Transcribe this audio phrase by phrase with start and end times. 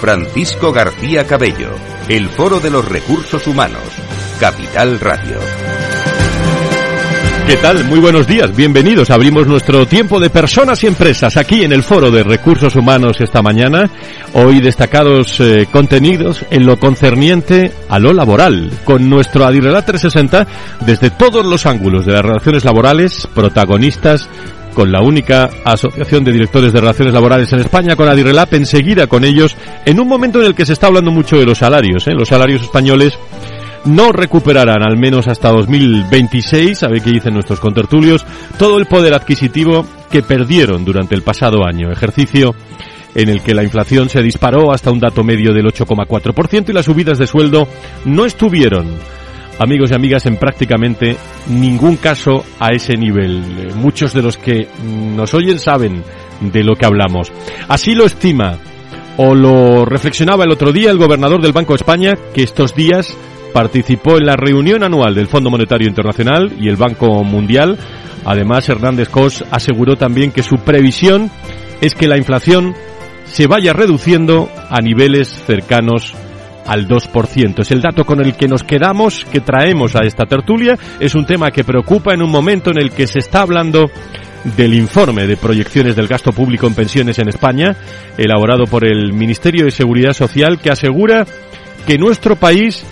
[0.00, 1.70] Francisco García Cabello,
[2.08, 3.82] el Foro de los Recursos Humanos,
[4.38, 5.38] Capital Radio.
[7.46, 7.84] ¿Qué tal?
[7.84, 9.10] Muy buenos días, bienvenidos.
[9.10, 13.40] Abrimos nuestro tiempo de personas y empresas aquí en el Foro de Recursos Humanos esta
[13.40, 13.88] mañana.
[14.34, 20.46] Hoy destacados eh, contenidos en lo concerniente a lo laboral, con nuestro Adirrelat 360
[20.84, 24.28] desde todos los ángulos de las relaciones laborales, protagonistas
[24.76, 29.24] con la única asociación de directores de relaciones laborales en España, con Adirrelap, enseguida con
[29.24, 32.12] ellos, en un momento en el que se está hablando mucho de los salarios, ¿eh?
[32.12, 33.18] los salarios españoles
[33.86, 38.26] no recuperarán, al menos hasta 2026, sabe qué dicen nuestros contertulios,
[38.58, 42.54] todo el poder adquisitivo que perdieron durante el pasado año, ejercicio
[43.14, 46.84] en el que la inflación se disparó hasta un dato medio del 8,4% y las
[46.84, 47.66] subidas de sueldo
[48.04, 48.88] no estuvieron,
[49.58, 51.16] amigos y amigas, en prácticamente
[51.48, 53.72] ningún caso a ese nivel.
[53.76, 56.02] Muchos de los que nos oyen saben
[56.40, 57.32] de lo que hablamos.
[57.68, 58.58] Así lo estima
[59.16, 63.16] o lo reflexionaba el otro día el gobernador del Banco de España, que estos días
[63.52, 67.78] participó en la reunión anual del Fondo Monetario Internacional y el Banco Mundial.
[68.24, 71.30] Además, Hernández Cos aseguró también que su previsión
[71.80, 72.74] es que la inflación
[73.24, 76.14] se vaya reduciendo a niveles cercanos
[76.66, 77.60] al 2%.
[77.60, 80.78] Es el dato con el que nos quedamos, que traemos a esta tertulia.
[81.00, 83.90] Es un tema que preocupa en un momento en el que se está hablando
[84.56, 87.76] del informe de proyecciones del gasto público en pensiones en España,
[88.16, 91.26] elaborado por el Ministerio de Seguridad Social, que asegura
[91.86, 92.84] que nuestro país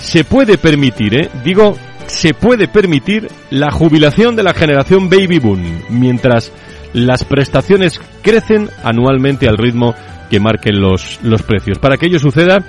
[0.00, 1.28] se puede permitir, ¿eh?
[1.44, 6.52] digo, se puede permitir la jubilación de la generación baby boom, mientras
[6.92, 9.94] las prestaciones crecen anualmente al ritmo
[10.32, 11.78] que marquen los, los precios.
[11.78, 12.64] Para que ello suceda,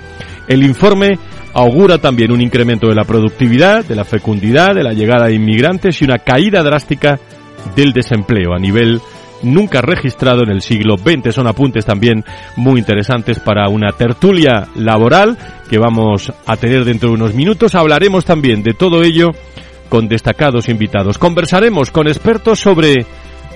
[0.48, 1.18] el informe
[1.54, 6.02] augura también un incremento de la productividad, de la fecundidad, de la llegada de inmigrantes
[6.02, 7.18] y una caída drástica
[7.74, 9.00] del desempleo a nivel
[9.42, 11.34] nunca registrado en el siglo XX.
[11.34, 12.22] Son apuntes también
[12.56, 15.38] muy interesantes para una tertulia laboral
[15.70, 17.74] que vamos a tener dentro de unos minutos.
[17.74, 19.30] Hablaremos también de todo ello
[19.88, 21.16] con destacados invitados.
[21.16, 23.06] Conversaremos con expertos sobre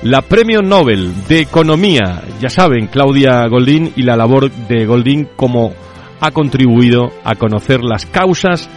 [0.03, 2.23] la Premio Nobel de Economía.
[2.41, 5.73] Ya saben, Claudia Goldín y la labor de Goldín como
[6.21, 8.69] ha contribuido a conocer las causas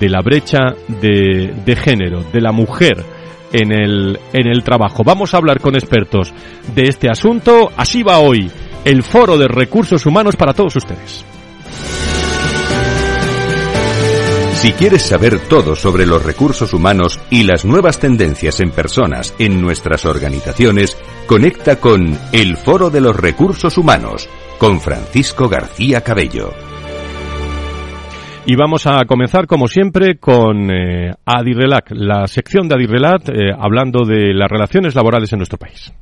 [0.00, 3.04] de la brecha de, de género, de la mujer
[3.52, 5.02] en el, en el trabajo.
[5.04, 6.32] Vamos a hablar con expertos
[6.74, 7.70] de este asunto.
[7.76, 8.50] Así va hoy
[8.84, 11.24] el Foro de Recursos Humanos para todos ustedes.
[14.56, 19.60] Si quieres saber todo sobre los recursos humanos y las nuevas tendencias en personas en
[19.60, 20.96] nuestras organizaciones,
[21.26, 24.28] conecta con El Foro de los Recursos Humanos
[24.58, 26.52] con Francisco García Cabello.
[28.46, 34.06] Y vamos a comenzar, como siempre, con eh, Adirrelac, la sección de Adirrelat, eh, hablando
[34.06, 35.92] de las relaciones laborales en nuestro país.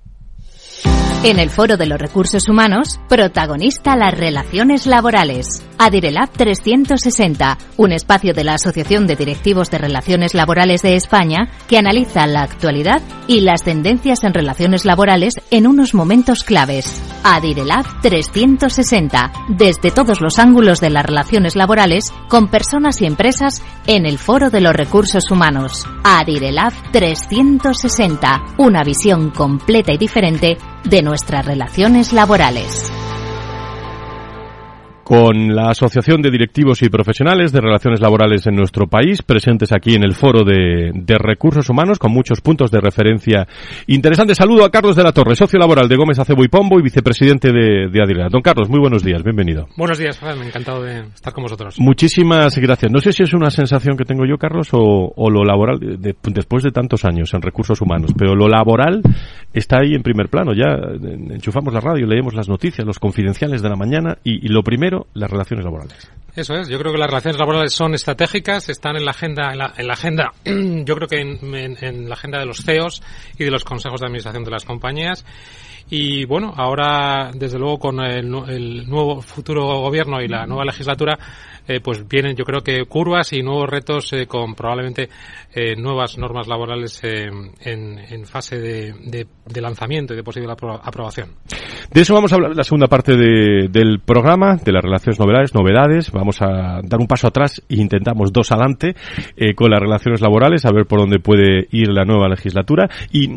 [1.24, 5.64] En el Foro de los Recursos Humanos, protagonista las relaciones laborales.
[5.78, 11.78] Adirelab 360, un espacio de la Asociación de Directivos de Relaciones Laborales de España que
[11.78, 17.02] analiza la actualidad y las tendencias en relaciones laborales en unos momentos claves.
[17.22, 24.04] Adirelab 360, desde todos los ángulos de las relaciones laborales con personas y empresas en
[24.04, 25.86] el Foro de los Recursos Humanos.
[26.04, 32.90] Adirelab 360, una visión completa y diferente de nuestras relaciones laborales
[35.04, 39.94] con la Asociación de Directivos y Profesionales de Relaciones Laborales en nuestro país, presentes aquí
[39.94, 43.46] en el Foro de, Recursos Humanos, con muchos puntos de referencia
[43.86, 44.38] interesantes.
[44.38, 47.52] Saludo a Carlos de la Torre, socio laboral de Gómez Acebo y Pombo y vicepresidente
[47.52, 49.66] de, de Don Carlos, muy buenos días, bienvenido.
[49.76, 51.78] Buenos días, me encantado de estar con vosotros.
[51.78, 52.90] Muchísimas gracias.
[52.90, 56.70] No sé si es una sensación que tengo yo, Carlos, o, lo laboral, después de
[56.70, 59.02] tantos años en recursos humanos, pero lo laboral
[59.52, 60.52] está ahí en primer plano.
[60.54, 60.78] Ya
[61.30, 65.30] enchufamos la radio, leemos las noticias, los confidenciales de la mañana y lo primero las
[65.30, 66.10] relaciones laborales.
[66.36, 69.86] Eso es, yo creo que las relaciones laborales son estratégicas, están en la agenda, en
[69.86, 73.02] la, agenda, yo creo que en, la agenda de los CEOs
[73.38, 75.24] y de los consejos de administración de las compañías
[75.90, 81.18] Y bueno, ahora, desde luego, con el, nuevo futuro gobierno y la nueva legislatura,
[81.66, 85.08] eh, pues vienen, yo creo que curvas y nuevos retos eh, con probablemente
[85.54, 91.30] eh, nuevas normas laborales en, en, fase de, de, lanzamiento y de posible aprobación.
[91.90, 95.18] De eso vamos a hablar en la segunda parte de, del programa, de las relaciones
[95.18, 96.10] novedades, novedades.
[96.10, 98.94] Vamos a dar un paso atrás e intentamos dos adelante
[99.56, 102.88] con las relaciones laborales, a ver por dónde puede ir la nueva legislatura.
[103.10, 103.28] Y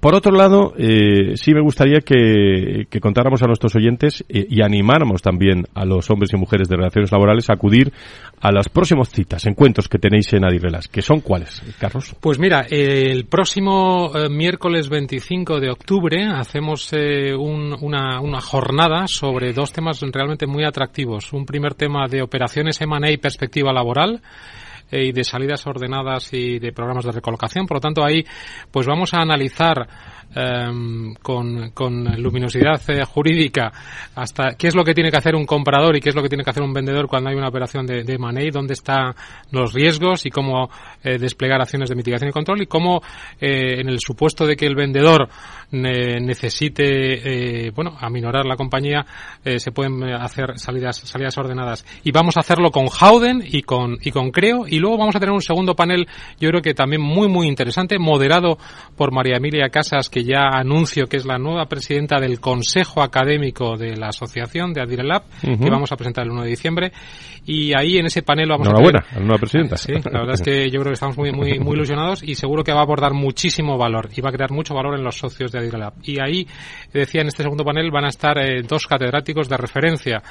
[0.00, 5.84] por otro lado, sí me gustaría que, contáramos a nuestros oyentes y animáramos también a
[5.84, 7.92] los hombres y mujeres de relaciones laborales a acudir
[8.40, 12.14] a las próximas citas, encuentros que tenéis en Adirrelas, que son cuáles, Carlos.
[12.20, 19.52] Pues mira, el próximo eh, miércoles 25 de octubre hacemos eh, una, una, jornada sobre
[19.52, 21.32] dos temas realmente muy atractivos.
[21.32, 24.20] Un primer tema de operaciones M&A y perspectiva laboral
[24.90, 27.66] eh, y de salidas ordenadas y de programas de recolocación.
[27.66, 28.24] Por lo tanto, ahí
[28.70, 29.88] pues vamos a analizar
[30.36, 31.72] Em, con,
[32.16, 33.70] luminosidad eh, jurídica
[34.16, 36.28] hasta qué es lo que tiene que hacer un comprador y qué es lo que
[36.28, 39.14] tiene que hacer un vendedor cuando hay una operación de, de money, dónde están
[39.52, 40.70] los riesgos y cómo
[41.04, 43.00] eh, desplegar acciones de mitigación y control y cómo
[43.40, 45.28] eh, en el supuesto de que el vendedor
[45.70, 49.04] necesite bueno aminorar la compañía
[49.56, 51.84] se pueden hacer salidas salidas ordenadas.
[52.04, 54.68] Y vamos a hacerlo con Howden y con y con Creo.
[54.68, 56.06] Y luego vamos a tener un segundo panel
[56.38, 58.56] yo creo que también muy muy interesante moderado
[58.96, 63.76] por María Emilia Casas que ya anuncio que es la nueva presidenta del Consejo Académico
[63.76, 66.92] de la Asociación de Adirelab, que vamos a presentar el 1 de diciembre.
[67.46, 68.94] Y ahí en ese panel vamos a tener...
[68.94, 69.76] la nueva presidenta.
[69.76, 72.64] Sí, la verdad es que yo creo que estamos muy, muy, muy ilusionados y seguro
[72.64, 75.52] que va a abordar muchísimo valor y va a crear mucho valor en los socios
[75.52, 75.92] de Adirelab.
[76.02, 76.46] Y ahí,
[76.92, 80.22] decía, en este segundo panel van a estar eh, dos catedráticos de referencia.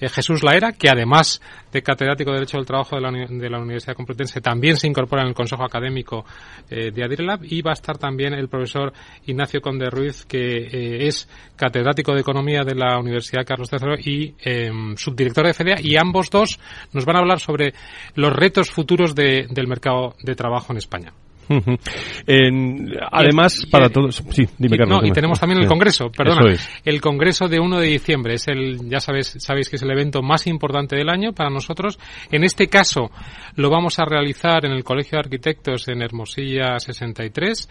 [0.00, 1.40] Eh, Jesús Laera, que además
[1.72, 5.22] de catedrático de Derecho del Trabajo de la, de la Universidad Complutense, también se incorpora
[5.22, 6.24] en el Consejo Académico
[6.68, 8.92] eh, de Adirelab y va a estar también el profesor
[9.26, 14.34] Ignacio Conde Ruiz, que eh, es catedrático de Economía de la Universidad Carlos III y
[14.40, 16.58] em, subdirector de FEDEA, y ambos dos
[16.92, 17.74] nos van a hablar sobre
[18.14, 21.12] los retos futuros del mercado de trabajo en España
[23.10, 24.22] además, para todos.
[24.30, 25.02] Sí, dime, Carlos.
[25.04, 26.54] y tenemos también el Congreso, perdona.
[26.84, 28.34] El Congreso de 1 de diciembre.
[28.34, 31.98] Es el, ya sabéis, sabéis que es el evento más importante del año para nosotros.
[32.30, 33.10] En este caso,
[33.56, 37.68] lo vamos a realizar en el Colegio de Arquitectos en Hermosilla 63.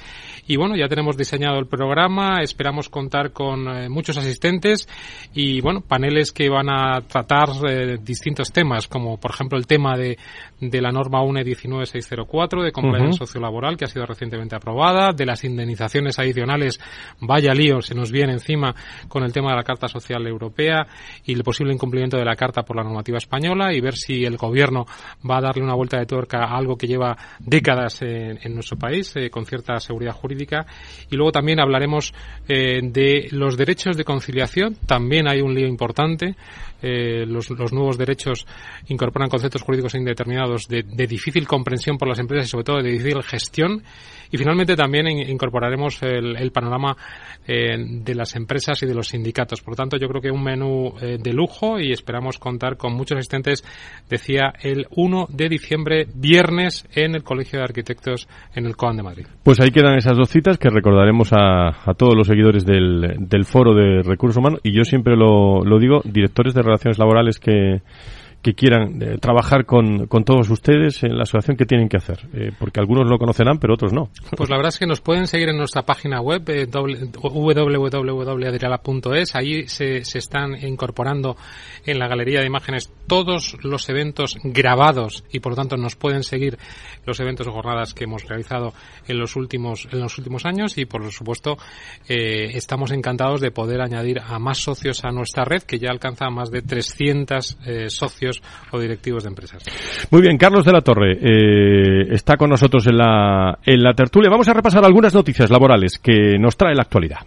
[0.48, 2.42] Y bueno, ya tenemos diseñado el programa.
[2.42, 4.88] Esperamos contar con eh, muchos asistentes
[5.34, 9.98] y, bueno, paneles que van a tratar eh, distintos temas, como por ejemplo el tema
[9.98, 10.18] de,
[10.60, 15.44] de la norma UNE 19604 de compliance sociolaboral que ha sido recientemente aprobada, de las
[15.44, 16.80] indemnizaciones adicionales,
[17.22, 18.76] vaya lío, se nos viene encima
[19.08, 20.88] con el tema de la Carta Social Europea
[21.26, 24.38] y el posible incumplimiento de la Carta por la normativa española y ver si el
[24.38, 24.86] Gobierno
[25.30, 29.14] va a darle una vuelta de tuerca a algo que lleva décadas en, nuestro país
[29.16, 30.66] eh, con cierta seguridad jurídica.
[31.10, 32.14] Y luego también hablaremos
[32.48, 34.76] eh, de los derechos de conciliación.
[34.86, 36.36] También hay un lío importante.
[36.82, 38.46] Eh, los, nuevos derechos
[38.88, 43.22] incorporan conceptos jurídicos indeterminados de, difícil comprensión por las empresas y sobre todo de difícil
[43.24, 43.84] gestión.
[44.32, 46.96] Y finalmente también incorporaremos el, panorama
[47.48, 49.62] eh, de las empresas y de los sindicatos.
[49.62, 52.94] Por lo tanto, yo creo que un menú eh, de lujo y esperamos contar con
[52.94, 53.64] muchos asistentes,
[54.08, 59.04] decía, el 1 de diciembre, viernes, en el Colegio de Arquitectos en el COAN de
[59.04, 59.28] Madrid.
[59.44, 63.46] Pues ahí quedan esas dos citas que recordaremos a, a todos los seguidores del, del
[63.46, 64.60] Foro de Recursos Humanos.
[64.64, 67.82] Y yo siempre lo, lo digo, directores de relaciones laborales que,
[68.42, 72.20] que quieran eh, trabajar con, con, todos ustedes en la asociación, ¿qué tienen que hacer?
[72.34, 74.10] Eh, porque algunos lo conocerán, pero otros no.
[74.38, 79.36] Pues la verdad es que nos pueden seguir en nuestra página web, eh, www.adirala.es.
[79.36, 81.36] Ahí se, se están incorporando
[81.86, 86.24] en la galería de imágenes todos los eventos grabados y por lo tanto nos pueden
[86.24, 86.58] seguir
[87.06, 88.74] los eventos o jornadas que hemos realizado
[89.08, 91.58] en los últimos, en los últimos años y por supuesto
[92.08, 96.52] estamos encantados de poder añadir a más socios a nuestra red que ya alcanza más
[96.52, 98.29] de 300 socios
[98.72, 99.64] o directivos de empresas.
[100.12, 104.30] Muy bien, Carlos de la Torre eh, está con nosotros en la, en la tertulia.
[104.30, 107.20] Vamos a repasar algunas noticias laborales que nos trae la actualidad.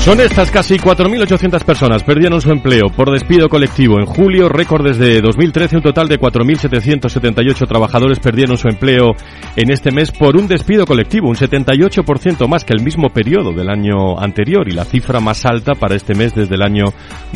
[0.00, 3.98] Son estas casi 4.800 personas perdieron su empleo por despido colectivo.
[4.00, 9.14] En julio, récord desde 2013, un total de 4.778 trabajadores perdieron su empleo
[9.56, 13.68] en este mes por un despido colectivo, un 78% más que el mismo periodo del
[13.68, 16.86] año anterior y la cifra más alta para este mes desde el año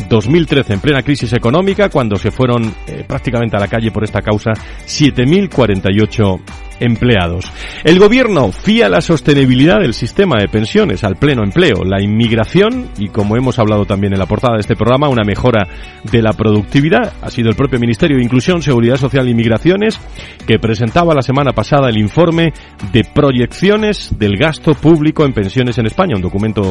[0.09, 4.23] 2013, en plena crisis económica, cuando se fueron eh, prácticamente a la calle por esta
[4.23, 4.53] causa
[4.87, 7.51] 7.048 empleados.
[7.83, 13.09] El gobierno fía la sostenibilidad del sistema de pensiones al pleno empleo, la inmigración y,
[13.09, 15.67] como hemos hablado también en la portada de este programa, una mejora
[16.03, 17.13] de la productividad.
[17.21, 19.99] Ha sido el propio Ministerio de Inclusión, Seguridad Social y Migraciones
[20.45, 22.53] que presentaba la semana pasada el informe
[22.91, 26.61] de proyecciones del gasto público en pensiones en España, un documento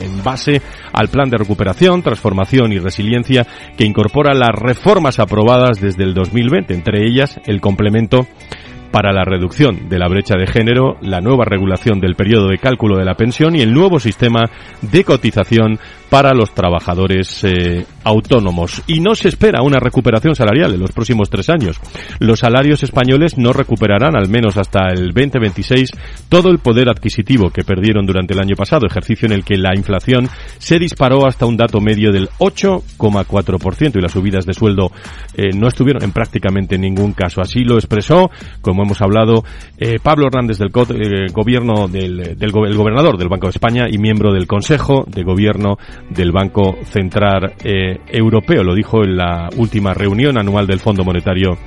[0.00, 0.60] en base
[0.92, 6.74] al plan de recuperación, transformación y resiliencia que incorpora las reformas aprobadas desde el 2020,
[6.74, 8.26] entre ellas el complemento
[8.94, 12.96] para la reducción de la brecha de género, la nueva regulación del periodo de cálculo
[12.96, 14.48] de la pensión y el nuevo sistema
[14.82, 15.80] de cotización
[16.10, 18.82] para los trabajadores eh, autónomos.
[18.86, 21.80] Y no se espera una recuperación salarial en los próximos tres años.
[22.18, 25.90] Los salarios españoles no recuperarán, al menos hasta el 2026,
[26.28, 29.74] todo el poder adquisitivo que perdieron durante el año pasado, ejercicio en el que la
[29.74, 34.90] inflación se disparó hasta un dato medio del 8,4% y las subidas de sueldo
[35.34, 37.40] eh, no estuvieron en prácticamente ningún caso.
[37.40, 38.30] Así lo expresó,
[38.60, 39.44] como hemos hablado,
[39.78, 40.70] eh, Pablo Hernández del
[41.32, 45.76] gobierno del, del gobernador del Banco de España y miembro del Consejo de Gobierno
[46.10, 48.62] del Banco Central eh, Europeo.
[48.62, 51.58] Lo dijo en la última reunión anual del Fondo Monetario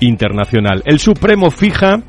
[0.00, 0.82] Internacional.
[0.84, 2.02] El Supremo fija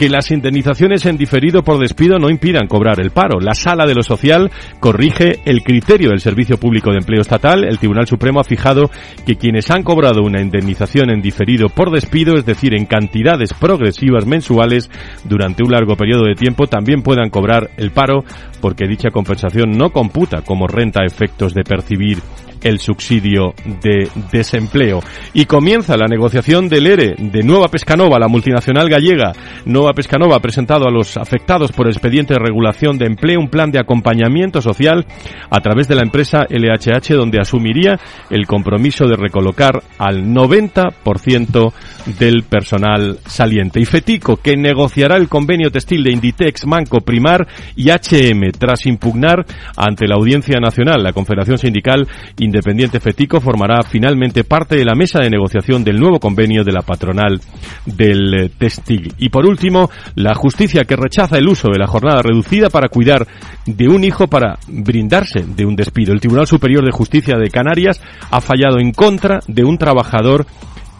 [0.00, 3.38] que las indemnizaciones en diferido por despido no impidan cobrar el paro.
[3.38, 7.64] La Sala de lo Social corrige el criterio del Servicio Público de Empleo Estatal.
[7.64, 8.90] El Tribunal Supremo ha fijado
[9.26, 14.24] que quienes han cobrado una indemnización en diferido por despido, es decir, en cantidades progresivas
[14.24, 14.90] mensuales
[15.24, 18.24] durante un largo periodo de tiempo, también puedan cobrar el paro
[18.62, 22.20] porque dicha compensación no computa como renta efectos de percibir
[22.62, 25.00] el subsidio de desempleo.
[25.32, 29.32] Y comienza la negociación del ERE de Nueva Pescanova, la multinacional gallega.
[29.64, 33.70] Nueva Pescanova ha presentado a los afectados por expediente de regulación de empleo un plan
[33.70, 35.06] de acompañamiento social
[35.50, 37.98] a través de la empresa LHH donde asumiría
[38.30, 41.72] el compromiso de recolocar al 90%
[42.18, 43.80] del personal saliente.
[43.80, 49.44] Y Fetico, que negociará el convenio textil de Inditex, Manco, Primar y HM tras impugnar
[49.76, 52.06] ante la Audiencia Nacional, la Confederación Sindical
[52.50, 56.82] Independiente Fetico formará finalmente parte de la mesa de negociación del nuevo convenio de la
[56.82, 57.40] patronal
[57.86, 59.14] del eh, textil.
[59.18, 63.24] Y por último, la justicia que rechaza el uso de la jornada reducida para cuidar
[63.66, 66.12] de un hijo para brindarse de un despido.
[66.12, 68.02] El Tribunal Superior de Justicia de Canarias
[68.32, 70.44] ha fallado en contra de un trabajador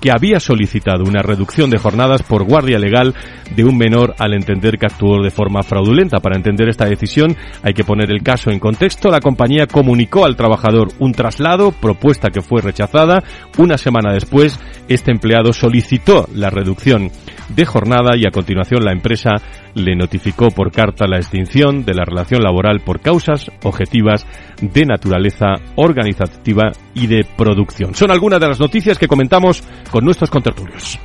[0.00, 3.14] que había solicitado una reducción de jornadas por guardia legal
[3.54, 6.18] de un menor al entender que actuó de forma fraudulenta.
[6.18, 9.10] Para entender esta decisión hay que poner el caso en contexto.
[9.10, 13.22] La compañía comunicó al trabajador un traslado, propuesta que fue rechazada.
[13.58, 17.10] Una semana después, este empleado solicitó la reducción
[17.54, 19.32] de jornada y a continuación la empresa
[19.74, 24.26] le notificó por carta la extinción de la relación laboral por causas objetivas
[24.60, 27.94] de naturaleza organizativa y de producción.
[27.94, 30.98] Son algunas de las noticias que comentamos con nuestros contertulios.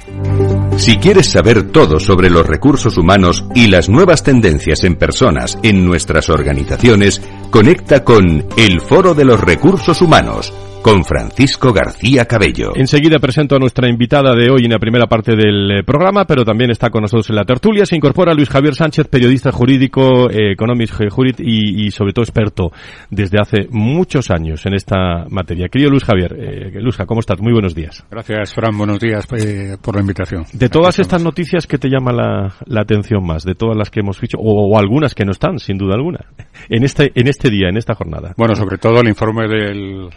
[0.78, 5.86] Si quieres saber todo sobre los recursos humanos y las nuevas tendencias en personas en
[5.86, 10.54] nuestras organizaciones, conecta con El Foro de los Recursos Humanos
[10.86, 12.74] con Francisco García Cabello.
[12.76, 16.46] Enseguida presento a nuestra invitada de hoy en la primera parte del eh, programa, pero
[16.46, 17.88] también está con nosotros en la tertulia.
[17.88, 22.72] Se incorpora Luis Javier Sánchez, periodista jurídico, eh, economist jurid y, sobre todo experto
[23.10, 25.70] desde hace muchos años en esta materia.
[25.70, 27.42] Querido Luis Javier, eh, Luzca, ¿cómo estás?
[27.42, 28.06] Muy buenos días.
[28.12, 28.78] Gracias, Fran.
[28.78, 30.46] Buenos días eh, por la invitación.
[30.54, 33.44] De todas estas noticias, ¿qué te llama la, atención más?
[33.44, 36.20] De todas las que hemos dicho, o, algunas que no están, sin duda alguna,
[36.70, 38.36] en este, en este día, en esta jornada.
[38.38, 40.10] Bueno, sobre todo el informe del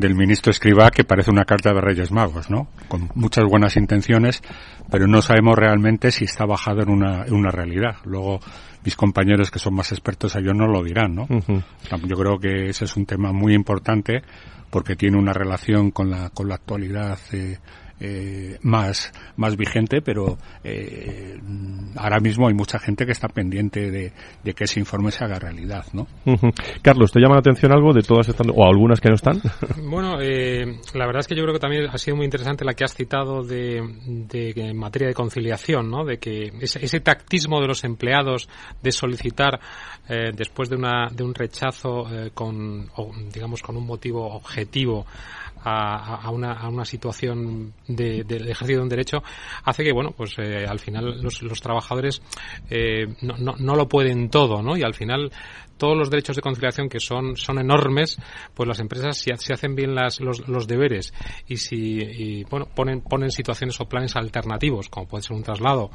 [0.00, 2.68] del ministro Escribá que parece una carta de Reyes Magos, ¿no?
[2.88, 4.42] Con muchas buenas intenciones,
[4.90, 7.96] pero no sabemos realmente si está bajado en una, en una realidad.
[8.04, 8.40] Luego,
[8.84, 11.28] mis compañeros que son más expertos a ello no lo dirán, ¿no?
[11.28, 14.22] Yo creo que ese es un tema muy importante
[14.70, 17.58] porque tiene una relación con la, con la actualidad eh,
[18.00, 21.38] eh, más, más vigente, pero eh,
[21.96, 24.12] ahora mismo hay mucha gente que está pendiente de,
[24.54, 26.06] que ese informe se haga realidad, ¿no?
[26.82, 29.40] Carlos, ¿te llama la atención algo de todas estas, o algunas que no están?
[29.90, 32.74] Bueno, eh, la verdad es que yo creo que también ha sido muy interesante la
[32.74, 36.04] que has citado de, de en materia de conciliación, ¿no?
[36.04, 38.48] De que ese, ese tactismo de los empleados
[38.82, 39.60] de solicitar
[40.08, 42.90] eh, después de, una, de un rechazo eh, con,
[43.32, 45.06] digamos, con un motivo objetivo
[45.62, 49.22] a, una, a una situación de, de, ejercicio de un derecho
[49.64, 52.22] hace que bueno pues eh, al final los, los trabajadores
[52.70, 55.30] eh, no, no, no, lo pueden todo no y al final
[55.76, 58.18] todos los derechos de conciliación que son son enormes
[58.54, 61.12] pues las empresas si, si hacen bien las, los, los, deberes
[61.46, 65.90] y si y, bueno ponen ponen situaciones o planes alternativos como puede ser un traslado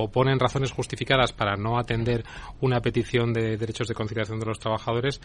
[0.00, 2.24] o ponen razones justificadas para no atender
[2.60, 5.20] una petición de derechos de conciliación de los trabajadores,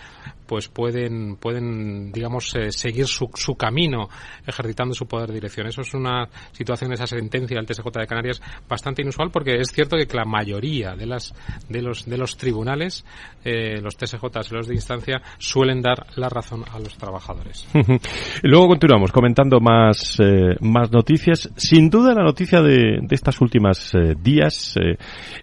[0.48, 4.10] pues pueden, pueden digamos, eh, seguir su, camino
[4.48, 5.68] ejercitando su poder de dirección.
[5.68, 9.96] Eso es una situación, esa sentencia del TSJ de Canarias bastante inusual porque es cierto
[9.96, 11.34] que la mayoría de las
[11.70, 13.06] de los de los tribunales,
[13.44, 17.68] eh, los TSJ y los de instancia suelen dar la razón a los trabajadores.
[18.44, 21.50] Luego continuamos comentando más eh, más noticias.
[21.56, 24.63] Sin duda la noticia de, de estas últimas días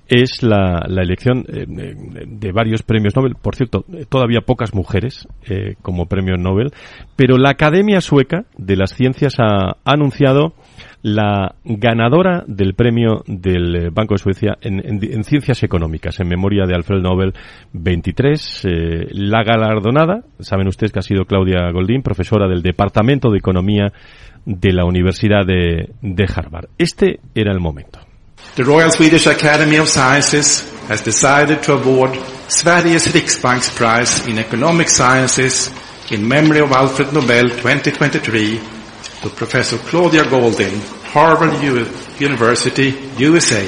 [0.08, 3.34] es la, elección de varios premios Nobel.
[3.40, 5.26] Por cierto, todavía pocas mujeres
[5.82, 6.72] como premio Nobel,
[7.16, 10.54] pero la Academia Sueca de las Ciencias ha anunciado
[11.02, 16.74] la ganadora del premio del eh, Banco de Suecia en, Ciencias Económicas, en memoria de
[16.74, 17.32] Alfred Nobel
[17.72, 18.64] 23.
[18.64, 23.92] Eh, la galardonada, saben ustedes que ha sido Claudia Goldín, profesora del Departamento de Economía
[24.44, 26.68] de la Universidad de Harvard.
[26.78, 28.09] Este era el momento.
[28.56, 32.10] The Royal Swedish Academy of Sciences has decided to award
[32.48, 35.70] Sveriges Riksbanks Prize in Economic Sciences
[36.10, 38.60] in memory of Alfred Nobel 2023
[39.22, 41.62] to Professor Claudia Golding, Harvard
[42.20, 43.66] University, USA,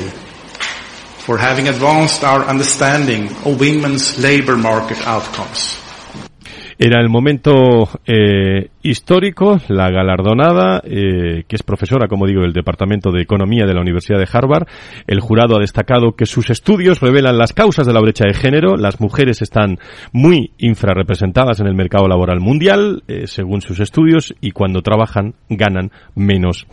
[1.26, 5.81] for having advanced our understanding of women's labor market outcomes.
[6.78, 13.10] Era el momento eh, histórico, la galardonada, eh, que es profesora, como digo, del Departamento
[13.10, 14.66] de Economía de la Universidad de Harvard.
[15.06, 18.76] El jurado ha destacado que sus estudios revelan las causas de la brecha de género.
[18.76, 19.78] Las mujeres están
[20.12, 25.90] muy infrarrepresentadas en el mercado laboral mundial, eh, según sus estudios, y cuando trabajan ganan
[26.14, 26.66] menos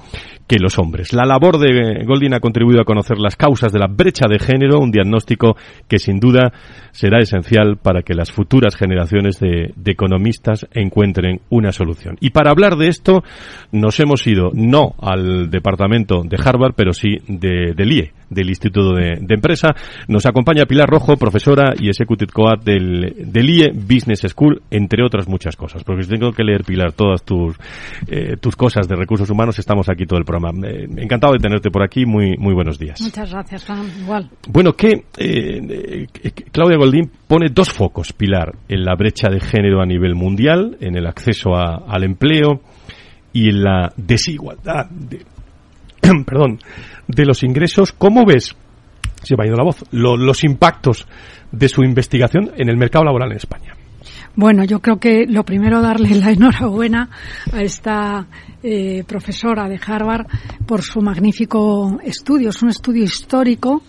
[0.50, 1.14] que los hombres.
[1.14, 4.80] La labor de Goldin ha contribuido a conocer las causas de la brecha de género,
[4.80, 5.56] un diagnóstico
[5.88, 6.52] que sin duda
[6.92, 12.18] será esencial para que las futuras generaciones de, economistas encuentren una solución.
[12.20, 13.24] Y para hablar de esto
[13.72, 18.94] nos hemos ido no al departamento de Harvard, pero sí de, del IE, del Instituto
[18.94, 19.70] de, Empresa.
[20.08, 25.28] Nos acompaña Pilar Rojo, profesora y executive coach del, del IE Business School, entre otras
[25.28, 25.84] muchas cosas.
[25.84, 27.56] Porque si tengo que leer, Pilar, todas tus,
[28.08, 31.70] eh, tus cosas de recursos humanos, estamos aquí todo el programa eh, encantado de tenerte
[31.70, 32.06] por aquí.
[32.06, 33.02] Muy, muy buenos días.
[33.02, 33.88] Muchas gracias, Juan.
[34.02, 34.30] Igual.
[34.48, 39.82] Bueno, que eh, eh, Claudia Goldín pone dos focos, Pilar, en la brecha de género
[39.82, 42.62] a nivel mundial, en el acceso al empleo
[43.34, 45.26] y en la desigualdad de,
[46.26, 46.60] perdón,
[47.10, 47.92] de los ingresos.
[47.92, 48.56] ¿Cómo ves,
[49.24, 51.06] se me ha ido la voz, los impactos
[51.52, 53.76] de su investigación en el mercado laboral en España?
[54.36, 57.10] Bueno, yo creo que lo primero darle la enhorabuena
[57.52, 58.28] a esta
[58.64, 60.28] eh, profesora de Harvard
[60.66, 62.50] por su magnífico estudio.
[62.50, 63.82] Es un estudio histórico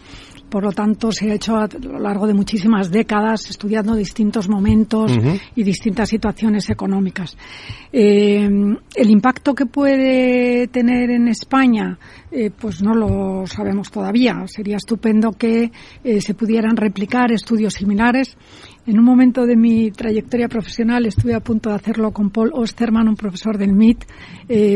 [0.51, 5.13] por lo tanto, se ha hecho a lo largo de muchísimas décadas estudiando distintos momentos
[5.55, 7.37] y distintas situaciones económicas.
[7.93, 8.49] Eh,
[8.95, 11.99] el impacto que puede tener en España,
[12.31, 14.45] eh, pues no lo sabemos todavía.
[14.47, 15.71] Sería estupendo que
[16.05, 18.37] eh, se pudieran replicar estudios similares.
[18.91, 23.07] En un momento de mi trayectoria profesional estuve a punto de hacerlo con Paul Osterman,
[23.07, 24.05] un profesor del MIT,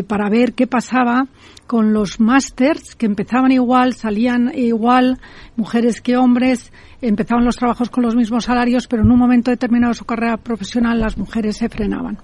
[0.06, 1.26] para ver qué pasaba
[1.66, 5.18] con los másters que empezaban igual, salían igual,
[5.56, 9.90] mujeres que hombres, empezaban los trabajos con los mismos salarios, pero en un momento determinado
[9.90, 12.18] de su carrera profesional las mujeres se frenaban.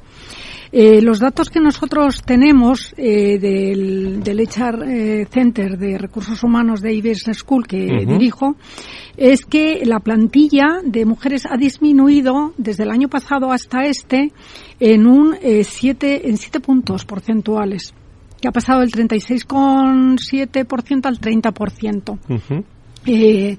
[0.72, 6.80] Eh, los datos que nosotros tenemos eh, del, del HR eh, Center de Recursos Humanos
[6.80, 8.54] de IBS School que dirijo
[9.16, 14.32] es que la plantilla de mujeres ha disminuido desde el año pasado hasta este
[14.78, 17.92] en un siete en siete puntos porcentuales
[18.40, 22.18] que ha pasado del 36,7% al 30%.
[23.06, 23.56] Eh, eh,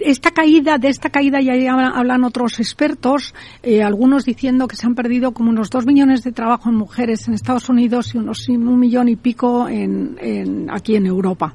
[0.00, 4.94] esta caída, de esta caída ya hablan otros expertos, eh, algunos diciendo que se han
[4.94, 8.78] perdido como unos dos millones de trabajo en mujeres en Estados Unidos y unos un
[8.78, 11.54] millón y pico en, aquí en Europa.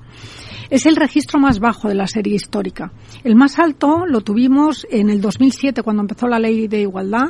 [0.69, 2.91] Es el registro más bajo de la serie histórica.
[3.23, 7.29] El más alto lo tuvimos en el 2007 cuando empezó la ley de igualdad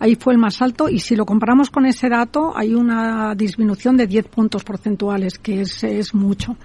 [0.00, 3.96] ahí fue el más alto y si lo comparamos con ese dato hay una disminución
[3.96, 6.56] de 10 puntos porcentuales, que es, es mucho.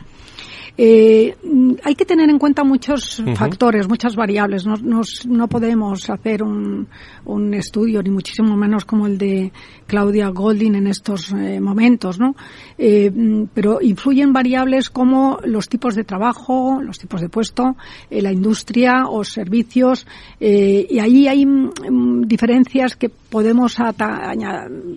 [0.75, 1.35] Eh,
[1.83, 4.65] hay que tener en cuenta muchos factores, muchas variables.
[4.65, 6.87] No, no podemos hacer un,
[7.25, 9.51] un, estudio, ni muchísimo menos como el de
[9.85, 12.35] Claudia Golding en estos eh, momentos, ¿no?
[12.77, 13.11] Eh,
[13.53, 17.75] pero influyen variables como los tipos de trabajo, los tipos de puesto,
[18.09, 20.07] la industria o servicios,
[20.39, 23.77] y ahí hay mm, diferencias que podemos,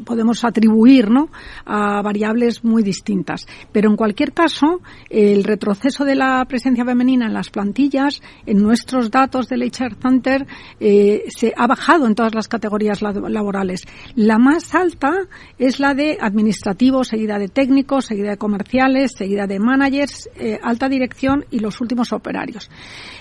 [0.05, 1.29] podemos atribuir ¿no?
[1.65, 3.47] a variables muy distintas.
[3.73, 9.11] Pero en cualquier caso, el proceso de la presencia femenina en las plantillas, en nuestros
[9.11, 10.47] datos del HR Center,
[10.79, 13.83] eh, se ha bajado en todas las categorías laborales.
[14.15, 15.13] La más alta
[15.59, 20.89] es la de administrativos, seguida de técnicos, seguida de comerciales, seguida de managers, eh, alta
[20.89, 22.71] dirección y los últimos operarios.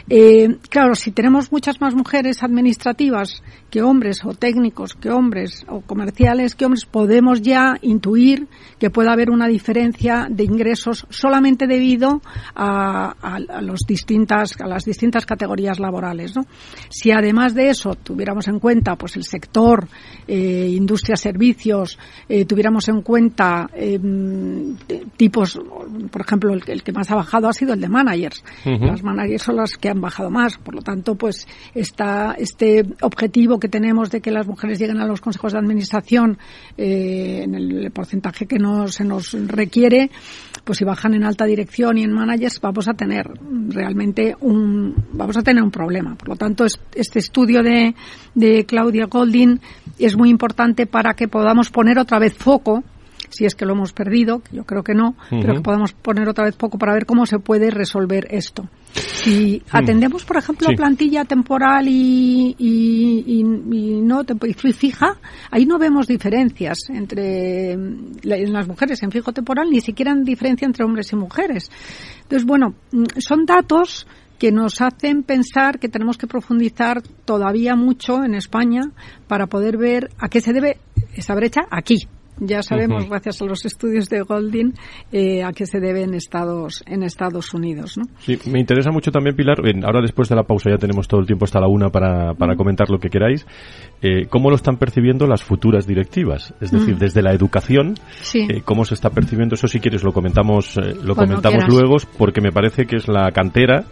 [0.07, 5.81] Eh, claro, si tenemos muchas más mujeres administrativas que hombres o técnicos que hombres o
[5.81, 12.21] comerciales que hombres, podemos ya intuir que puede haber una diferencia de ingresos solamente debido
[12.55, 16.35] a, los distintas, a las distintas categorías laborales.
[16.35, 16.45] ¿no?
[16.89, 19.87] Si además de eso tuviéramos en cuenta pues el sector,
[20.27, 24.75] eh, industria, servicios, eh, tuviéramos en cuenta em,
[25.17, 25.59] tipos,
[26.11, 28.43] por ejemplo, el, que más ha bajado ha sido el de managers.
[28.65, 30.57] Las managers son las que han bajado más.
[30.57, 35.05] Por lo tanto, pues está este objetivo que tenemos de que las mujeres lleguen a
[35.05, 36.37] los consejos de administración
[36.77, 40.09] eh, en el porcentaje que no se nos requiere,
[40.63, 43.29] pues si bajan en alta dirección y en managers vamos a tener
[43.69, 46.15] realmente un vamos a tener un problema.
[46.15, 47.95] Por lo tanto, este estudio de,
[48.33, 49.59] de Claudia Golding
[49.99, 52.83] es muy importante para que podamos poner otra vez foco
[53.29, 56.45] si es que lo hemos perdido, yo creo que no, pero que podamos poner otra
[56.45, 58.69] vez poco para ver cómo se puede resolver esto.
[58.95, 59.75] Si mm.
[59.75, 65.17] atendemos, por ejemplo, plantilla temporal y, y, no y fija,
[65.51, 70.65] ahí no vemos diferencias entre en las mujeres en fijo temporal, ni siquiera en diferencia
[70.65, 71.69] entre hombres y mujeres.
[72.23, 74.07] Entonces, bueno, mm, son datos
[74.39, 78.91] que nos hacen pensar que tenemos que profundizar todavía mucho en España
[79.27, 80.77] para poder ver a qué se debe
[81.15, 82.07] esa brecha aquí,
[82.39, 84.73] ya sabemos, gracias a los estudios de Golding,
[85.11, 87.97] eh, a qué se debe en Estados, en Estados Unidos.
[87.97, 88.05] ¿no?
[88.19, 91.27] Sí, me interesa mucho también, Pilar, ahora después de la pausa ya tenemos todo el
[91.27, 93.45] tiempo hasta la una para, para comentar lo que queráis,
[94.01, 96.53] eh, ¿cómo lo están percibiendo las futuras directivas?
[96.59, 97.95] Es decir, desde la educación,
[98.33, 99.55] eh, ¿cómo se está percibiendo?
[99.55, 103.85] Eso si quieres lo comentamos, lo comentamos luego, porque me parece que es la cantera,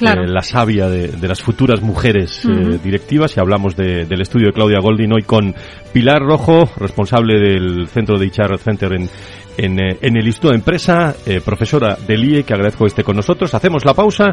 [0.00, 2.48] la savia de, las futuras mujeres
[2.82, 5.54] directivas, y hablamos del estudio de Claudia Golding hoy con
[5.92, 9.08] Pilar Rojo, responsable del centro de HR Center en,
[9.56, 13.52] en, eh, en el Instituto Empresa, eh, profesora del IE, que agradezco esté con nosotros.
[13.54, 14.26] Hacemos la pausa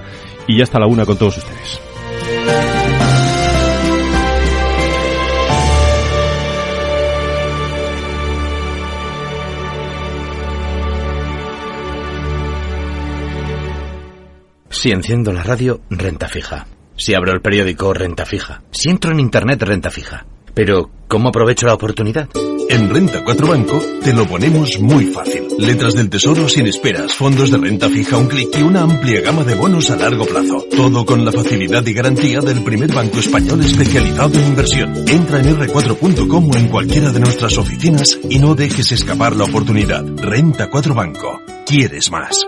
[0.47, 1.81] y ya está la una con todos ustedes.
[14.69, 16.67] Si enciendo la radio, renta fija.
[16.95, 18.61] Si abro el periódico, renta fija.
[18.71, 20.25] Si entro en Internet, renta fija.
[20.57, 22.29] Pero, ¿cómo aprovecho la oportunidad?
[22.67, 25.43] En Renta 4 Banco te lo ponemos muy fácil.
[25.59, 29.43] Letras del tesoro sin esperas, fondos de renta fija un clic y una amplia gama
[29.43, 30.65] de bonos a largo plazo.
[30.75, 34.95] Todo con la facilidad y garantía del primer banco español especializado en inversión.
[35.07, 40.03] Entra en r4.com o en cualquiera de nuestras oficinas y no dejes escapar la oportunidad.
[40.17, 41.39] Renta 4 Banco.
[41.67, 42.47] ¿Quieres más?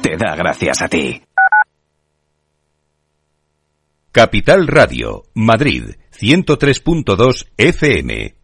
[0.00, 1.22] te da gracias a ti.
[4.12, 8.34] Capital Radio, Madrid, 103.2 FM.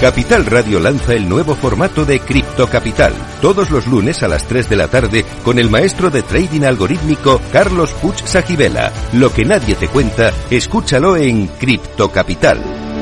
[0.00, 4.68] Capital Radio lanza el nuevo formato de Cripto Capital, todos los lunes a las 3
[4.68, 8.92] de la tarde con el maestro de trading algorítmico Carlos Puch Sajibela.
[9.12, 12.93] Lo que nadie te cuenta, escúchalo en Cripto Capital.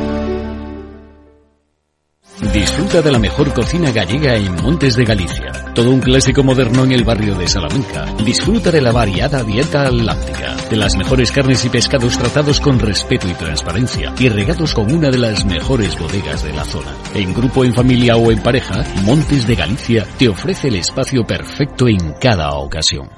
[2.51, 5.53] Disfruta de la mejor cocina gallega en Montes de Galicia.
[5.75, 8.05] Todo un clásico moderno en el barrio de Salamanca.
[8.25, 13.29] Disfruta de la variada dieta láctica, de las mejores carnes y pescados tratados con respeto
[13.29, 16.93] y transparencia y regados con una de las mejores bodegas de la zona.
[17.15, 21.87] En grupo, en familia o en pareja, Montes de Galicia te ofrece el espacio perfecto
[21.87, 23.09] en cada ocasión.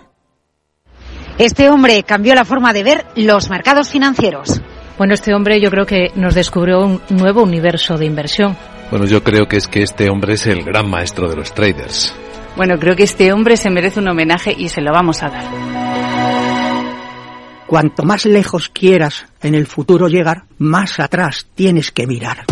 [1.38, 4.60] Este hombre cambió la forma de ver los mercados financieros.
[4.98, 8.56] Bueno, este hombre yo creo que nos descubrió un nuevo universo de inversión
[8.90, 12.14] bueno, yo creo que es que este hombre es el gran maestro de los traders.
[12.56, 15.44] Bueno, creo que este hombre se merece un homenaje y se lo vamos a dar.
[17.66, 22.44] Cuanto más lejos quieras en el futuro llegar, más atrás tienes que mirar.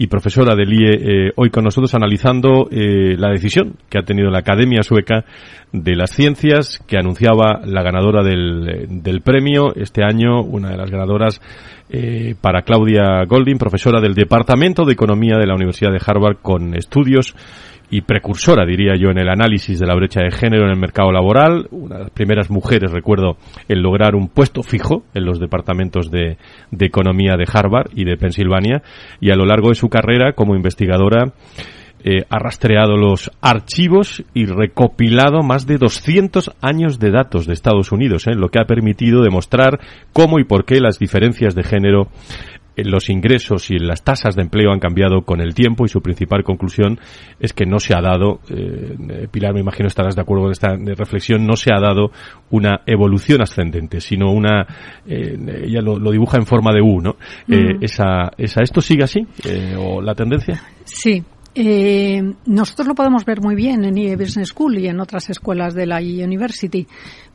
[0.00, 4.30] y profesora del IE, eh, hoy con nosotros analizando eh, la decisión que ha tenido
[4.30, 5.24] la Academia Sueca
[5.72, 9.74] de las Ciencias, que anunciaba la ganadora del, del premio.
[9.74, 11.40] Este año, una de las ganadoras
[11.90, 16.76] eh, para Claudia Golding, profesora del Departamento de Economía de la Universidad de Harvard, con
[16.76, 17.34] estudios
[17.90, 21.10] y precursora, diría yo, en el análisis de la brecha de género en el mercado
[21.10, 23.36] laboral, una de las primeras mujeres, recuerdo,
[23.68, 26.36] en lograr un puesto fijo en los departamentos de,
[26.70, 28.82] de economía de Harvard y de Pensilvania,
[29.20, 31.32] y a lo largo de su carrera como investigadora,
[32.04, 37.90] eh, ha rastreado los archivos y recopilado más de 200 años de datos de Estados
[37.90, 39.80] Unidos, eh, lo que ha permitido demostrar
[40.12, 42.06] cómo y por qué las diferencias de género
[42.84, 46.42] los ingresos y las tasas de empleo han cambiado con el tiempo y su principal
[46.42, 46.98] conclusión
[47.38, 50.74] es que no se ha dado, eh, Pilar, me imagino estarás de acuerdo con esta
[50.76, 52.10] reflexión, no se ha dado
[52.50, 54.66] una evolución ascendente, sino una,
[55.06, 57.16] eh, ella lo, lo, dibuja en forma de U, ¿no?
[57.48, 57.84] Eh, Mm.
[57.84, 59.26] esa, esa, ¿Esto sigue así?
[59.44, 60.62] Eh, ¿O la tendencia?
[60.84, 61.22] Sí,
[61.54, 65.74] eh, nosotros lo podemos ver muy bien en IE Business School y en otras escuelas
[65.74, 66.86] de la IE University,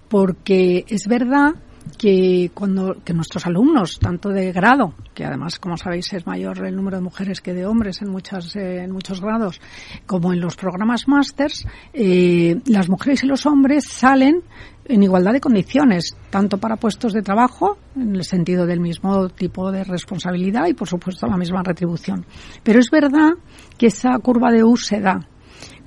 [0.09, 1.55] porque es verdad
[1.97, 6.75] que cuando que nuestros alumnos, tanto de grado, que además, como sabéis, es mayor el
[6.75, 9.61] número de mujeres que de hombres en muchas en muchos grados,
[10.05, 14.41] como en los programas másters, eh, las mujeres y los hombres salen
[14.85, 19.71] en igualdad de condiciones, tanto para puestos de trabajo, en el sentido del mismo tipo
[19.71, 22.25] de responsabilidad y, por supuesto, la misma retribución.
[22.63, 23.31] Pero es verdad
[23.77, 25.19] que esa curva de U se da.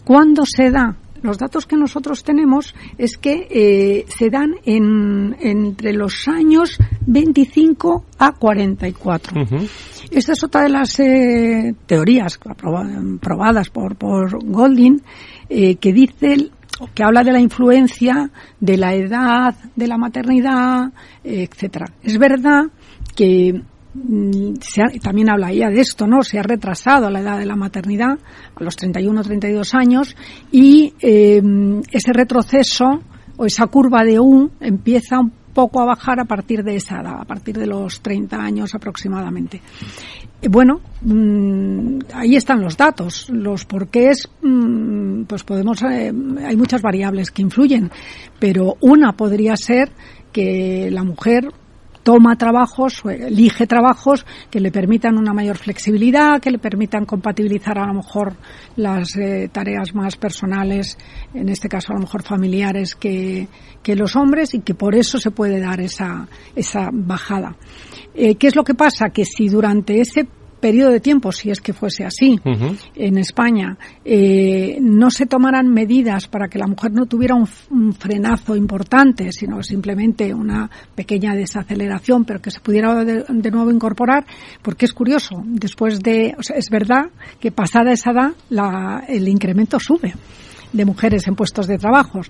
[0.04, 0.96] ¿Cuándo se da?
[1.22, 8.04] Los datos que nosotros tenemos es que eh, se dan en, entre los años 25
[8.18, 9.40] a 44.
[9.40, 9.70] Uh -huh.
[10.10, 12.38] Esta es otra de las eh, teorías
[13.20, 15.02] probadas por, por Golding
[15.48, 16.50] eh, que dice
[16.94, 20.92] que habla de la influencia de la edad, de la maternidad,
[21.24, 21.86] etcétera.
[22.02, 22.64] Es verdad
[23.14, 23.62] que
[24.82, 26.22] ha, también habla ella de esto, ¿no?
[26.22, 28.18] Se ha retrasado la edad de la maternidad
[28.54, 30.16] a los 31 o 32 años
[30.50, 31.42] y eh,
[31.90, 33.00] ese retroceso
[33.36, 37.20] o esa curva de U empieza un poco a bajar a partir de esa edad,
[37.20, 39.62] a partir de los 30 años aproximadamente.
[40.50, 46.12] Bueno, mmm, ahí están los datos, los porqués, mmm, pues podemos, eh,
[46.44, 47.90] hay muchas variables que influyen,
[48.38, 49.90] pero una podría ser
[50.30, 51.48] que la mujer
[52.06, 57.86] toma trabajos elige trabajos que le permitan una mayor flexibilidad, que le permitan compatibilizar a
[57.88, 58.36] lo mejor
[58.76, 60.96] las eh, tareas más personales,
[61.34, 63.48] en este caso a lo mejor familiares, que,
[63.82, 67.56] que los hombres y que por eso se puede dar esa, esa bajada.
[68.14, 69.10] Eh, ¿Qué es lo que pasa?
[69.10, 70.28] Que si durante ese
[70.60, 72.78] periodo de tiempo, si es que fuese así, uh -huh.
[72.94, 77.92] en España, eh, no se tomaran medidas para que la mujer no tuviera un, un,
[77.92, 84.24] frenazo importante, sino simplemente una pequeña desaceleración, pero que se pudiera de, de nuevo incorporar,
[84.62, 87.06] porque es curioso, después de, o sea, es verdad
[87.40, 90.14] que pasada esa edad, la, el incremento sube
[90.72, 92.20] de mujeres en puestos de trabajo.